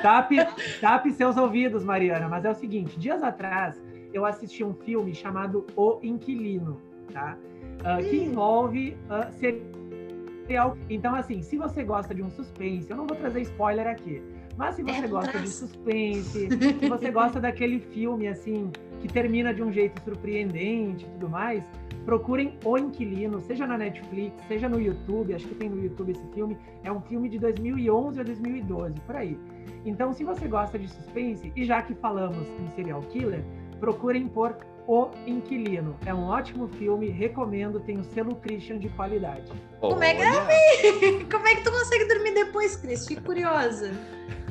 [0.02, 0.38] Tape,
[0.80, 2.30] tape seus ouvidos, Mariana.
[2.30, 3.76] Mas é o seguinte: dias atrás
[4.14, 7.38] eu assisti um filme chamado O Inquilino, tá?
[7.82, 10.78] Uh, que envolve uh, serial.
[10.90, 14.24] Então, assim, se você gosta de um suspense, eu não vou trazer spoiler aqui.
[14.58, 16.48] Mas se você é gosta de suspense,
[16.80, 21.64] se você gosta daquele filme assim que termina de um jeito surpreendente e tudo mais,
[22.06, 26.28] procurem O Inquilino, seja na Netflix, seja no YouTube, acho que tem no YouTube esse
[26.34, 26.58] filme.
[26.84, 29.38] É um filme de 2011 a 2012, por aí.
[29.86, 33.44] Então, se você gosta de suspense, e já que falamos em serial killer,
[33.80, 34.56] procurem por
[34.88, 35.96] O Inquilino.
[36.06, 39.52] É um ótimo filme, recomendo, tem o selo Christian de qualidade.
[39.80, 43.08] Como é que Como é que tu consegue dormir depois, Cris?
[43.08, 43.92] Fico curiosa.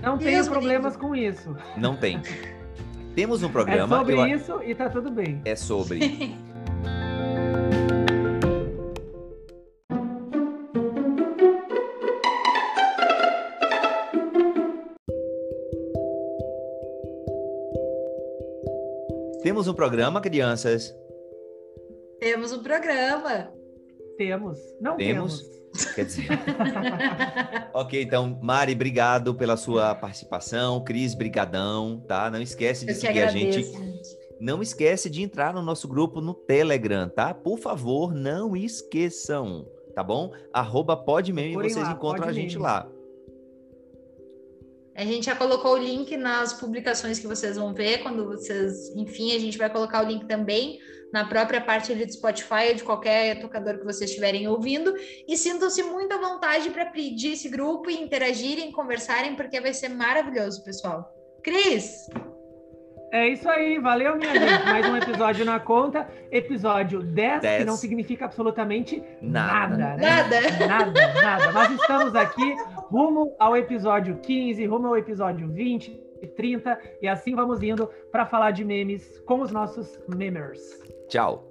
[0.04, 1.56] Não Deus tenho problemas com isso.
[1.78, 2.20] Não tem.
[3.14, 3.96] Temos um programa.
[3.96, 4.26] É sobre eu...
[4.26, 5.40] isso e tá tudo bem.
[5.46, 6.36] É sobre.
[19.42, 20.94] Temos um programa, crianças?
[22.20, 23.52] Temos um programa.
[24.16, 24.58] Temos.
[24.80, 25.40] Não temos.
[25.40, 25.64] temos.
[25.94, 26.28] Quer dizer.
[27.74, 30.82] ok, então, Mari, obrigado pela sua participação.
[30.84, 32.30] Cris, brigadão, tá?
[32.30, 33.72] Não esquece de Eu seguir a gente.
[34.40, 37.32] Não esquece de entrar no nosso grupo no Telegram, tá?
[37.32, 40.32] Por favor, não esqueçam, tá bom?
[40.52, 42.88] Arroba podmeme, vocês lá, encontram a gente lá.
[44.96, 49.34] A gente já colocou o link nas publicações que vocês vão ver, quando vocês, enfim,
[49.34, 50.78] a gente vai colocar o link também
[51.12, 54.94] na própria parte ali do Spotify ou de qualquer tocador que vocês estiverem ouvindo.
[55.28, 59.88] E sintam-se muito à vontade para pedir esse grupo e interagirem, conversarem, porque vai ser
[59.90, 61.12] maravilhoso, pessoal.
[61.42, 62.08] Cris!
[63.14, 64.64] É isso aí, valeu, minha gente.
[64.64, 66.08] Mais um episódio na conta.
[66.32, 67.58] Episódio 10, 10.
[67.58, 69.76] que não significa absolutamente nada.
[69.76, 70.02] Nada, né?
[70.02, 70.66] Nada.
[70.66, 71.52] Nada, nada.
[71.52, 72.56] Nós estamos aqui
[72.90, 75.92] rumo ao episódio 15, rumo ao episódio 20,
[76.34, 80.60] 30, e assim vamos indo para falar de memes com os nossos memers.
[81.08, 81.48] Tchau.